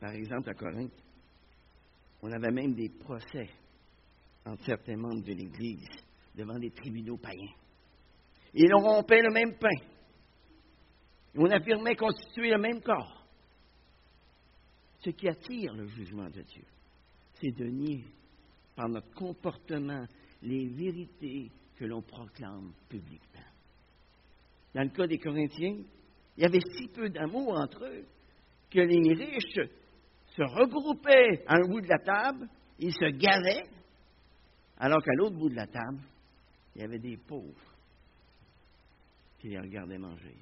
Par 0.00 0.12
exemple, 0.12 0.50
à 0.50 0.54
Corinthe, 0.54 1.03
on 2.24 2.32
avait 2.32 2.50
même 2.50 2.74
des 2.74 2.88
procès 2.88 3.50
entre 4.46 4.64
certains 4.64 4.96
membres 4.96 5.22
de 5.24 5.34
l'Église 5.34 5.86
devant 6.34 6.58
des 6.58 6.70
tribunaux 6.70 7.18
païens. 7.18 7.52
Et 8.54 8.66
on 8.74 8.80
rompait 8.80 9.20
le 9.20 9.30
même 9.30 9.58
pain. 9.58 9.84
On 11.36 11.50
affirmait 11.50 11.96
constituer 11.96 12.48
le 12.48 12.58
même 12.58 12.80
corps. 12.80 13.26
Ce 15.00 15.10
qui 15.10 15.28
attire 15.28 15.74
le 15.74 15.86
jugement 15.88 16.30
de 16.30 16.40
Dieu, 16.40 16.64
c'est 17.34 17.54
de 17.54 17.66
nier 17.66 18.04
par 18.74 18.88
notre 18.88 19.12
comportement 19.12 20.06
les 20.40 20.66
vérités 20.68 21.50
que 21.76 21.84
l'on 21.84 22.00
proclame 22.00 22.72
publiquement. 22.88 23.50
Dans 24.74 24.82
le 24.82 24.88
cas 24.88 25.06
des 25.06 25.18
Corinthiens, 25.18 25.76
il 26.38 26.42
y 26.42 26.46
avait 26.46 26.60
si 26.74 26.88
peu 26.88 27.10
d'amour 27.10 27.52
entre 27.58 27.84
eux 27.84 28.06
que 28.70 28.80
les 28.80 29.12
riches 29.12 29.68
se 30.36 30.42
regroupaient 30.42 31.44
à 31.46 31.54
un 31.56 31.68
bout 31.68 31.80
de 31.80 31.88
la 31.88 31.98
table, 31.98 32.48
ils 32.78 32.92
se 32.92 33.10
gavaient, 33.16 33.68
alors 34.78 35.02
qu'à 35.02 35.14
l'autre 35.14 35.36
bout 35.36 35.48
de 35.48 35.54
la 35.54 35.66
table, 35.66 36.00
il 36.74 36.82
y 36.82 36.84
avait 36.84 36.98
des 36.98 37.16
pauvres 37.16 37.74
qui 39.38 39.48
les 39.48 39.60
regardaient 39.60 39.98
manger, 39.98 40.36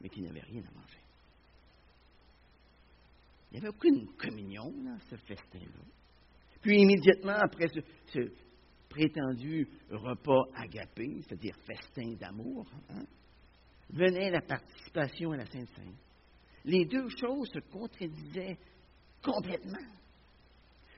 mais 0.00 0.08
qui 0.08 0.20
n'avaient 0.22 0.40
rien 0.40 0.62
à 0.62 0.74
manger. 0.74 0.98
Il 3.50 3.60
n'y 3.60 3.66
avait 3.66 3.76
aucune 3.76 4.08
communion 4.16 4.72
dans 4.82 4.98
ce 5.08 5.16
festin-là. 5.16 5.84
Puis 6.60 6.80
immédiatement 6.80 7.36
après 7.40 7.68
ce, 7.68 8.20
prétendu 8.88 9.68
repas 9.90 10.44
agapé, 10.56 11.20
c'est-à-dire 11.22 11.54
festin 11.64 12.14
d'amour, 12.14 12.66
hein, 12.90 13.04
venait 13.90 14.30
la 14.30 14.40
participation 14.40 15.32
à 15.32 15.36
la 15.36 15.46
Sainte 15.46 15.68
Sainte. 15.76 15.98
Les 16.64 16.84
deux 16.86 17.08
choses 17.10 17.48
se 17.52 17.60
contredisaient 17.70 18.56
complètement. 19.24 19.78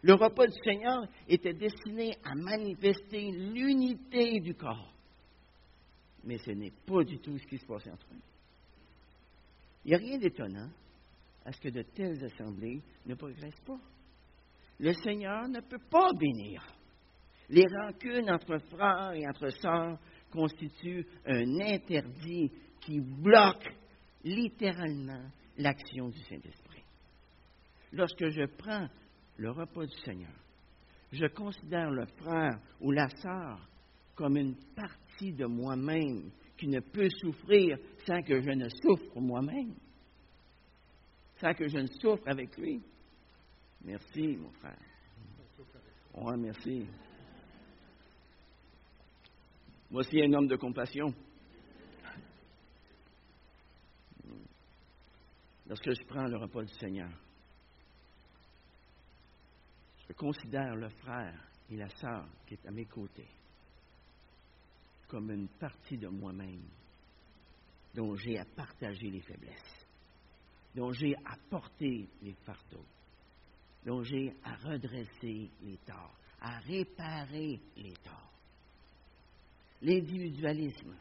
Le 0.03 0.15
repas 0.15 0.47
du 0.47 0.59
Seigneur 0.63 1.07
était 1.29 1.55
destiné 1.55 2.17
à 2.25 2.35
manifester 2.35 3.31
l'unité 3.31 4.41
du 4.41 4.55
corps. 4.55 4.93
Mais 6.25 6.39
ce 6.39 6.51
n'est 6.51 6.73
pas 6.87 7.03
du 7.05 7.19
tout 7.19 7.39
ce 7.39 7.47
qui 7.47 7.59
se 7.59 7.67
passait 7.67 7.91
entre 7.91 8.07
eux. 8.13 8.23
Il 9.85 9.91
n'y 9.91 9.95
a 9.95 9.99
rien 9.99 10.19
d'étonnant 10.19 10.69
à 11.45 11.53
ce 11.53 11.61
que 11.61 11.69
de 11.69 11.83
telles 11.83 12.25
assemblées 12.25 12.83
ne 13.07 13.15
progressent 13.15 13.61
pas. 13.65 13.79
Le 14.79 14.93
Seigneur 14.93 15.49
ne 15.49 15.61
peut 15.61 15.83
pas 15.91 16.11
bénir. 16.13 16.67
Les 17.49 17.65
rancunes 17.81 18.31
entre 18.31 18.59
frères 18.59 19.13
et 19.13 19.27
entre 19.27 19.49
sœurs 19.51 19.99
constituent 20.31 21.07
un 21.25 21.61
interdit 21.61 22.51
qui 22.81 23.01
bloque 23.01 23.73
littéralement 24.25 25.31
l'action 25.57 26.09
du 26.09 26.19
Saint-Esprit. 26.25 26.66
Lorsque 27.97 28.29
je 28.29 28.45
prends 28.45 28.87
le 29.39 29.51
repas 29.51 29.87
du 29.87 29.97
Seigneur, 30.05 30.35
je 31.13 31.27
considère 31.29 31.91
le 31.91 32.05
frère 32.05 32.61
ou 32.81 32.91
la 32.91 33.09
sœur 33.09 33.67
comme 34.15 34.37
une 34.37 34.55
partie 34.75 35.33
de 35.33 35.47
moi-même 35.47 36.31
qui 36.59 36.69
ne 36.69 36.81
peut 36.81 37.09
souffrir 37.09 37.79
sans 38.07 38.21
que 38.23 38.39
je 38.43 38.51
ne 38.51 38.69
souffre 38.69 39.19
moi-même, 39.19 39.75
sans 41.41 41.55
que 41.55 41.69
je 41.69 41.79
ne 41.79 41.87
souffre 41.87 42.29
avec 42.29 42.55
lui. 42.59 42.83
Merci, 43.83 44.37
mon 44.37 44.51
frère. 44.51 44.79
Oui, 46.17 46.35
merci. 46.39 46.87
Voici 49.91 50.21
un 50.23 50.33
homme 50.35 50.49
de 50.49 50.57
compassion. 50.57 51.15
Lorsque 55.67 55.91
je 55.93 56.05
prends 56.07 56.25
le 56.25 56.37
repas 56.37 56.63
du 56.63 56.75
Seigneur, 56.75 57.11
considère 60.17 60.75
le 60.75 60.89
frère 60.89 61.39
et 61.71 61.77
la 61.77 61.89
sœur 61.89 62.27
qui 62.47 62.55
est 62.55 62.67
à 62.67 62.71
mes 62.71 62.87
côtés 62.87 63.29
comme 65.09 65.31
une 65.31 65.49
partie 65.49 65.97
de 65.97 66.09
moi-même 66.09 66.65
dont 67.95 68.15
j'ai 68.17 68.39
à 68.39 68.45
partager 68.45 69.09
les 69.09 69.21
faiblesses, 69.21 69.87
dont 70.75 70.93
j'ai 70.93 71.15
à 71.25 71.37
porter 71.49 72.09
les 72.23 72.35
fardeaux, 72.45 72.85
dont 73.85 74.03
j'ai 74.03 74.35
à 74.45 74.55
redresser 74.57 75.51
les 75.63 75.79
torts, 75.87 76.17
à 76.41 76.59
réparer 76.59 77.61
les 77.77 77.95
torts. 78.05 78.33
L'individualisme, 79.81 80.97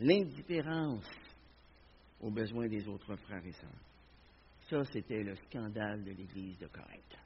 l'indifférence 0.00 1.10
aux 2.20 2.30
besoins 2.30 2.68
des 2.68 2.88
autres 2.88 3.14
frères 3.16 3.44
et 3.44 3.52
sœurs. 3.52 3.70
Ça, 4.68 4.84
c'était 4.92 5.22
le 5.22 5.36
scandale 5.36 6.02
de 6.02 6.10
l'Église 6.10 6.58
de 6.58 6.66
Corinthe. 6.66 7.25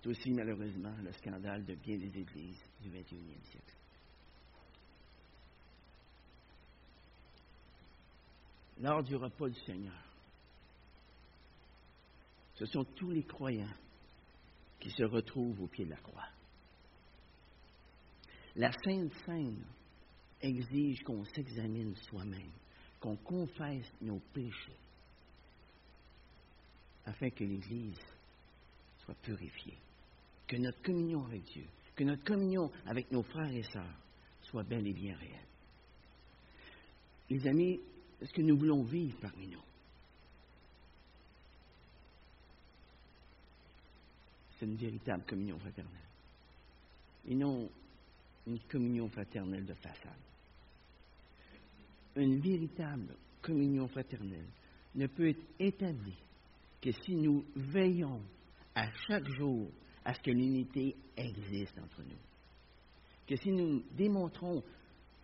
C'est 0.00 0.08
aussi 0.08 0.30
malheureusement 0.30 0.94
le 1.02 1.12
scandale 1.12 1.64
de 1.64 1.74
bien 1.74 1.96
des 1.96 2.18
églises 2.18 2.62
du 2.80 2.90
21e 2.90 3.44
siècle. 3.50 3.74
Lors 8.80 9.02
du 9.02 9.16
repas 9.16 9.48
du 9.48 9.58
Seigneur, 9.60 10.04
ce 12.54 12.66
sont 12.66 12.84
tous 12.84 13.10
les 13.10 13.24
croyants 13.24 13.74
qui 14.78 14.90
se 14.90 15.02
retrouvent 15.02 15.62
au 15.62 15.66
pied 15.66 15.84
de 15.84 15.90
la 15.90 15.96
croix. 15.96 16.28
La 18.54 18.70
Sainte 18.72 19.12
Seine 19.24 19.64
exige 20.40 21.02
qu'on 21.02 21.24
s'examine 21.24 21.96
soi-même, 21.96 22.52
qu'on 23.00 23.16
confesse 23.16 23.92
nos 24.00 24.20
péchés, 24.32 24.78
afin 27.04 27.30
que 27.30 27.44
l'Église 27.44 28.00
soit 29.04 29.16
purifiée, 29.22 29.78
que 30.48 30.56
notre 30.56 30.82
communion 30.82 31.24
avec 31.26 31.44
Dieu, 31.44 31.66
que 31.94 32.04
notre 32.04 32.24
communion 32.24 32.72
avec 32.86 33.12
nos 33.12 33.22
frères 33.22 33.52
et 33.52 33.62
sœurs 33.62 33.94
soit 34.42 34.64
bel 34.64 34.86
et 34.86 34.94
bien 34.94 35.14
réelle. 35.16 35.46
Les 37.28 37.46
amis, 37.46 37.78
est-ce 38.20 38.32
que 38.32 38.40
nous 38.40 38.56
voulons 38.56 38.82
vivre 38.82 39.18
parmi 39.20 39.46
nous? 39.46 39.62
C'est 44.58 44.64
une 44.64 44.76
véritable 44.76 45.22
communion 45.24 45.58
fraternelle. 45.58 45.92
Et 47.26 47.34
non 47.34 47.70
une 48.46 48.58
communion 48.60 49.08
fraternelle 49.10 49.66
de 49.66 49.74
façade. 49.74 50.12
Une 52.16 52.40
véritable 52.40 53.14
communion 53.42 53.86
fraternelle 53.88 54.48
ne 54.94 55.06
peut 55.06 55.28
être 55.28 55.44
établie 55.60 56.16
que 56.80 56.90
si 56.90 57.14
nous 57.14 57.44
veillons 57.54 58.22
à 58.74 58.90
chaque 59.06 59.28
jour 59.28 59.70
à 60.04 60.14
ce 60.14 60.20
que 60.20 60.30
l'unité 60.30 60.96
existe 61.16 61.78
entre 61.78 62.02
nous. 62.02 62.18
Que 63.26 63.36
si 63.36 63.50
nous 63.50 63.82
démontrons 63.92 64.62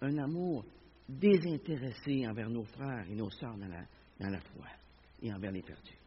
un 0.01 0.19
amour 0.19 0.65
désintéressé 1.09 2.27
envers 2.27 2.49
nos 2.49 2.65
frères 2.65 3.09
et 3.11 3.15
nos 3.15 3.31
sœurs 3.31 3.57
dans 3.57 3.69
la, 4.31 4.41
foi 4.41 4.67
et 5.23 5.33
envers 5.33 5.53
les 5.53 5.63
perdus. 5.63 5.99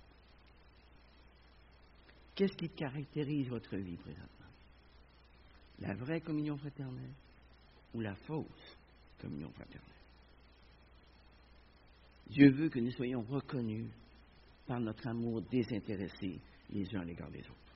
Qu'est-ce 2.35 2.55
qui 2.55 2.69
caractérise 2.69 3.49
votre 3.49 3.75
vie 3.77 3.97
présentement? 3.97 4.27
La 5.79 5.95
vraie 5.95 6.21
communion 6.21 6.57
fraternelle 6.57 7.13
ou 7.93 8.01
la 8.01 8.15
fausse 8.15 8.77
communion 9.19 9.49
fraternelle? 9.51 9.83
Dieu 12.29 12.51
veut 12.51 12.69
que 12.69 12.79
nous 12.79 12.91
soyons 12.91 13.21
reconnus 13.21 13.89
par 14.67 14.79
notre 14.79 15.07
amour 15.07 15.41
désintéressé 15.43 16.39
les 16.71 16.95
uns 16.95 17.01
à 17.01 17.05
l'égard 17.05 17.31
des 17.31 17.39
autres. 17.39 17.66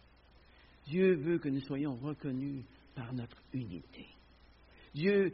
Dieu 0.85 1.15
veut 1.15 1.39
que 1.39 1.49
nous 1.49 1.61
soyons 1.61 1.95
reconnus 1.95 2.63
par 2.95 3.13
notre 3.13 3.37
unité. 3.53 4.07
Dieu 4.93 5.31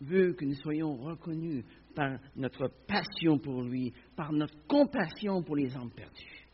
veut 0.00 0.32
que 0.34 0.44
nous 0.44 0.54
soyons 0.54 0.96
reconnus 0.96 1.64
par 1.94 2.18
notre 2.36 2.68
passion 2.86 3.38
pour 3.38 3.62
lui, 3.62 3.92
par 4.16 4.32
notre 4.32 4.56
compassion 4.66 5.42
pour 5.42 5.56
les 5.56 5.76
hommes 5.76 5.90
perdus. 5.90 6.46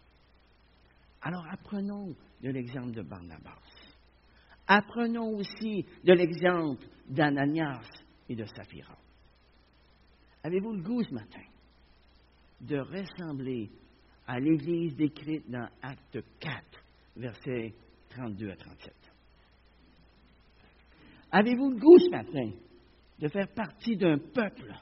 Alors 1.23 1.47
apprenons 1.51 2.15
de 2.43 2.51
l'exemple 2.51 2.93
de 2.93 3.03
Barnabas. 3.03 3.61
Apprenons 4.67 5.37
aussi 5.37 5.85
de 6.05 6.13
l'exemple 6.13 6.85
d'Ananias 7.09 7.89
et 8.29 8.35
de 8.35 8.45
Saphira. 8.45 8.97
Avez-vous 10.43 10.73
le 10.73 10.83
goût 10.83 11.03
ce 11.03 11.15
matin 11.15 11.43
de 12.61 12.79
ressembler 12.79 13.71
à 14.27 14.41
l'Église 14.41 14.97
décrite 14.97 15.49
dans 15.49 15.69
Acte 15.83 16.19
4, 16.41 16.63
versets 17.17 17.75
32 18.17 18.51
à 18.51 18.57
37? 18.57 18.95
Avez-vous 21.33 21.71
le 21.71 21.77
goût 21.77 21.99
ce 21.99 22.11
matin 22.11 22.51
de 23.19 23.29
faire 23.29 23.49
partie 23.49 23.97
d'un 23.97 24.19
peuple 24.19 24.73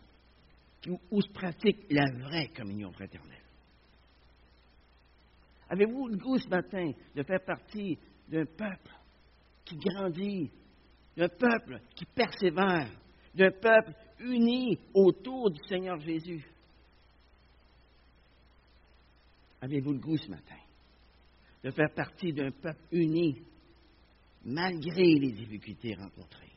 où, 1.11 1.21
se 1.21 1.33
pratique 1.33 1.87
la 1.91 2.05
vraie 2.13 2.49
communion 2.49 2.93
fraternelle? 2.93 3.43
Avez-vous 5.69 6.09
le 6.09 6.17
goût 6.17 6.39
ce 6.39 6.49
matin 6.49 6.93
de 7.15 7.23
faire 7.23 7.45
partie 7.45 7.99
d'un 8.29 8.45
peuple 8.45 8.93
qui 9.65 9.77
grandit, 9.77 10.51
d'un 11.17 11.29
peuple 11.29 11.81
qui 11.97 12.05
persévère, 12.05 12.91
d'un 13.35 13.51
peuple 13.51 13.95
uni 14.21 14.79
autour 14.93 15.51
du 15.51 15.59
Seigneur 15.67 15.99
Jésus? 16.01 16.47
Avez-vous 19.63 19.93
le 19.93 19.99
goût 19.99 20.19
ce 20.19 20.29
matin 20.29 20.64
de 21.65 21.71
faire 21.71 21.91
partie 21.95 22.33
d'un 22.33 22.51
peuple 22.51 22.85
uni 22.93 23.43
malgré 24.45 25.15
les 25.15 25.33
difficultés 25.33 25.95
rencontrées? 25.95 26.53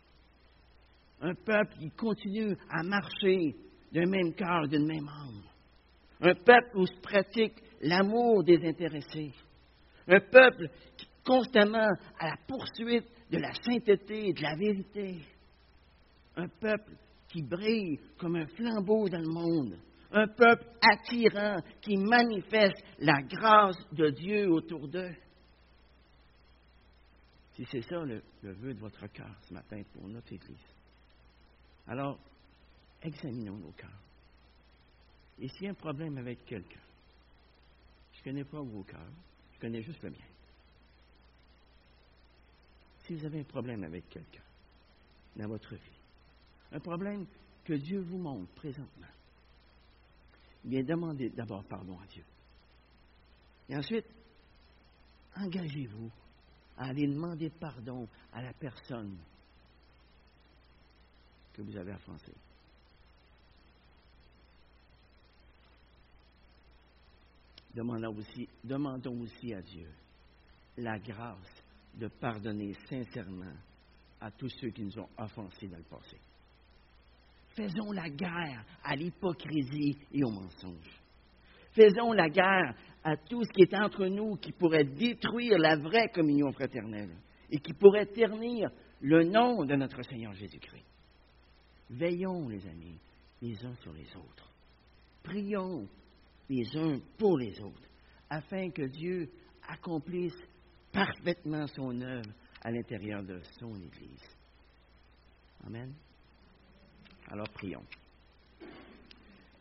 Un 1.21 1.33
peuple 1.33 1.77
qui 1.79 1.89
continue 1.91 2.55
à 2.69 2.83
marcher 2.83 3.55
d'un 3.91 4.05
même 4.05 4.33
cœur, 4.33 4.67
d'une 4.67 4.85
même 4.85 5.07
âme. 5.07 5.43
Un 6.19 6.35
peuple 6.35 6.77
où 6.77 6.85
se 6.85 6.99
pratique 6.99 7.55
l'amour 7.81 8.43
désintéressé. 8.43 9.31
Un 10.07 10.19
peuple 10.19 10.69
qui 10.97 11.05
est 11.05 11.23
constamment 11.23 11.87
à 12.19 12.27
la 12.27 12.37
poursuite 12.45 13.07
de 13.31 13.37
la 13.37 13.53
sainteté 13.53 14.29
et 14.29 14.33
de 14.33 14.41
la 14.41 14.55
vérité. 14.55 15.19
Un 16.35 16.47
peuple 16.47 16.93
qui 17.29 17.41
brille 17.41 17.99
comme 18.17 18.35
un 18.35 18.47
flambeau 18.47 19.09
dans 19.09 19.21
le 19.21 19.27
monde. 19.27 19.77
Un 20.11 20.27
peuple 20.27 20.65
attirant 20.81 21.57
qui 21.81 21.97
manifeste 21.97 22.81
la 22.99 23.21
grâce 23.23 23.77
de 23.91 24.09
Dieu 24.09 24.49
autour 24.49 24.87
d'eux. 24.87 25.13
Si 27.53 27.65
c'est 27.65 27.81
ça 27.81 27.97
le, 28.05 28.21
vœu 28.43 28.73
de 28.73 28.79
votre 28.79 29.07
cœur 29.07 29.35
ce 29.41 29.53
matin 29.53 29.81
pour 29.91 30.07
notre 30.07 30.31
Église, 30.31 30.75
alors 31.87 32.19
examinons 33.01 33.57
nos 33.57 33.71
cœurs. 33.71 33.99
Et 35.39 35.47
s'il 35.49 35.63
y 35.63 35.67
a 35.67 35.71
un 35.71 35.75
problème 35.75 36.17
avec 36.17 36.45
quelqu'un, 36.45 36.79
je 38.13 38.19
ne 38.19 38.23
connais 38.23 38.43
pas 38.43 38.61
vos 38.61 38.83
cœurs, 38.83 39.11
je 39.53 39.59
connais 39.59 39.81
juste 39.81 40.01
le 40.03 40.11
mien. 40.11 40.17
Si 42.99 43.15
vous 43.15 43.25
avez 43.25 43.39
un 43.39 43.45
problème 43.45 43.83
avec 43.83 44.07
quelqu'un 44.09 44.43
dans 45.35 45.47
votre 45.47 45.75
vie, 45.75 45.99
un 46.71 46.79
problème 46.79 47.25
que 47.63 47.73
Dieu 47.73 48.01
vous 48.01 48.17
montre 48.17 48.53
présentement, 48.53 49.07
bien 50.63 50.83
demandez 50.83 51.29
d'abord 51.29 51.63
pardon 51.65 51.97
à 51.99 52.05
Dieu. 52.07 52.23
Et 53.69 53.75
ensuite, 53.75 54.05
engagez-vous 55.35 56.11
à 56.77 56.89
aller 56.89 57.07
demander 57.07 57.49
pardon 57.49 58.07
à 58.31 58.41
la 58.41 58.53
personne 58.53 59.17
que 61.53 61.61
vous 61.61 61.75
avez 61.75 61.93
offensée. 61.93 62.35
demandons 67.77 68.17
aussi, 68.17 68.49
demandons 68.63 69.21
aussi 69.21 69.53
à 69.53 69.61
Dieu 69.61 69.87
la 70.77 70.97
grâce 70.97 71.63
de 71.93 72.07
pardonner 72.07 72.73
sincèrement 72.89 73.53
à 74.19 74.31
tous 74.31 74.49
ceux 74.49 74.69
qui 74.69 74.81
nous 74.81 74.99
ont 74.99 75.09
offensés 75.17 75.67
dans 75.67 75.77
le 75.77 75.83
passé. 75.83 76.17
Faisons 77.57 77.91
la 77.91 78.07
guerre 78.07 78.63
à 78.83 78.95
l'hypocrisie 78.95 79.97
et 80.11 80.23
au 80.23 80.29
mensonge. 80.29 81.01
Faisons 81.71 82.13
la 82.13 82.29
guerre 82.29 82.75
à 83.03 83.17
tout 83.17 83.43
ce 83.43 83.49
qui 83.49 83.63
est 83.63 83.75
entre 83.75 84.05
nous 84.05 84.35
qui 84.35 84.51
pourrait 84.51 84.83
détruire 84.83 85.57
la 85.57 85.75
vraie 85.75 86.09
communion 86.09 86.51
fraternelle 86.51 87.15
et 87.49 87.57
qui 87.57 87.73
pourrait 87.73 88.05
ternir 88.05 88.69
le 89.01 89.23
nom 89.23 89.65
de 89.65 89.73
notre 89.73 90.03
Seigneur 90.03 90.33
Jésus-Christ. 90.33 90.85
Veillons, 91.89 92.47
les 92.47 92.63
amis, 92.67 92.99
les 93.41 93.65
uns 93.65 93.75
sur 93.81 93.93
les 93.93 94.15
autres. 94.15 94.53
Prions 95.23 95.87
les 96.49 96.77
uns 96.77 96.99
pour 97.17 97.39
les 97.39 97.59
autres, 97.59 97.89
afin 98.29 98.69
que 98.69 98.83
Dieu 98.83 99.31
accomplisse 99.67 100.37
parfaitement 100.91 101.65
son 101.67 102.01
œuvre 102.01 102.29
à 102.61 102.69
l'intérieur 102.69 103.23
de 103.23 103.41
son 103.59 103.75
Église. 103.81 104.37
Amen. 105.65 105.91
Alors 107.31 107.49
prions. 107.49 107.85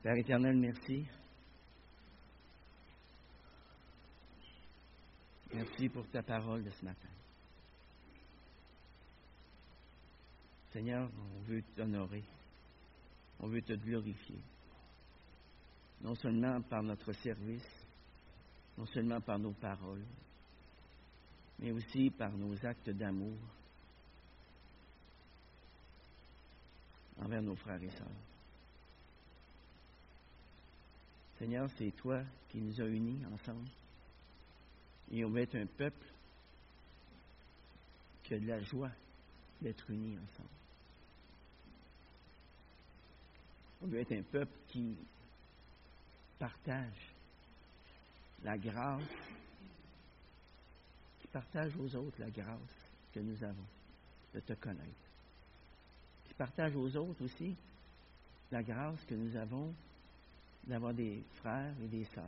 Père 0.02 0.16
éternel, 0.16 0.56
merci. 0.56 1.06
Merci 5.52 5.88
pour 5.88 6.06
ta 6.08 6.22
parole 6.22 6.62
de 6.62 6.70
ce 6.70 6.84
matin. 6.84 7.08
Seigneur, 10.72 11.10
on 11.18 11.40
veut 11.42 11.62
t'honorer. 11.74 12.24
On 13.40 13.48
veut 13.48 13.62
te 13.62 13.72
glorifier 13.72 14.40
non 16.00 16.14
seulement 16.14 16.60
par 16.62 16.82
notre 16.82 17.12
service, 17.12 17.86
non 18.76 18.86
seulement 18.86 19.20
par 19.20 19.38
nos 19.38 19.52
paroles, 19.52 20.04
mais 21.58 21.72
aussi 21.72 22.10
par 22.10 22.32
nos 22.32 22.54
actes 22.64 22.90
d'amour 22.90 23.38
envers 27.22 27.42
nos 27.42 27.56
frères 27.56 27.82
et 27.82 27.90
sœurs. 27.90 28.06
Seigneur, 31.38 31.68
c'est 31.76 31.90
toi 31.96 32.22
qui 32.48 32.58
nous 32.58 32.80
as 32.80 32.86
unis 32.86 33.20
ensemble. 33.32 33.68
Et 35.10 35.24
on 35.24 35.30
veut 35.30 35.42
être 35.42 35.56
un 35.56 35.66
peuple 35.66 36.06
qui 38.22 38.34
a 38.34 38.38
de 38.38 38.46
la 38.46 38.60
joie 38.60 38.90
d'être 39.60 39.90
unis 39.90 40.18
ensemble. 40.18 40.48
On 43.82 43.86
veut 43.86 44.00
être 44.00 44.12
un 44.12 44.22
peuple 44.22 44.56
qui 44.68 44.96
partage 46.38 47.14
la 48.42 48.58
grâce, 48.58 49.02
qui 51.20 51.28
partage 51.28 51.76
aux 51.76 51.94
autres 51.96 52.18
la 52.18 52.30
grâce 52.30 52.90
que 53.12 53.20
nous 53.20 53.42
avons 53.44 53.66
de 54.34 54.40
te 54.40 54.52
connaître, 54.54 55.05
partage 56.36 56.74
aux 56.76 56.96
autres 56.96 57.24
aussi 57.24 57.54
la 58.52 58.62
grâce 58.62 59.04
que 59.06 59.14
nous 59.14 59.34
avons 59.36 59.72
d'avoir 60.66 60.92
des 60.94 61.22
frères 61.40 61.74
et 61.82 61.88
des 61.88 62.04
sœurs 62.06 62.24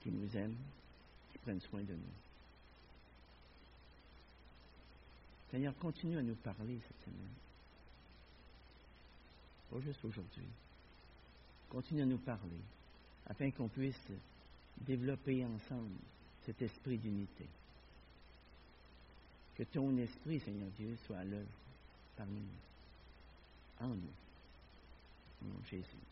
qui 0.00 0.10
nous 0.10 0.36
aiment, 0.36 0.56
qui 1.32 1.38
prennent 1.38 1.60
soin 1.60 1.80
de 1.80 1.92
nous. 1.92 2.14
Seigneur, 5.50 5.76
continue 5.78 6.18
à 6.18 6.22
nous 6.22 6.34
parler 6.36 6.78
cette 6.86 7.04
semaine. 7.04 7.34
Pas 9.70 9.80
juste 9.80 10.04
aujourd'hui. 10.04 10.46
Continue 11.68 12.02
à 12.02 12.06
nous 12.06 12.18
parler, 12.18 12.60
afin 13.28 13.50
qu'on 13.50 13.68
puisse 13.68 14.10
développer 14.78 15.44
ensemble 15.44 15.96
cet 16.44 16.60
esprit 16.62 16.98
d'unité. 16.98 17.46
Que 19.56 19.62
ton 19.64 19.96
esprit, 19.98 20.40
Seigneur 20.40 20.70
Dieu, 20.76 20.96
soit 21.06 21.18
à 21.18 21.24
l'œuvre 21.24 21.46
parmi 22.16 22.40
nous, 22.40 23.84
en 23.84 23.88
nous. 23.88 24.14
Au 25.42 25.44
nom 25.46 25.58
de 25.58 25.64
Jésus. 25.66 25.86
Amen. 25.94 26.11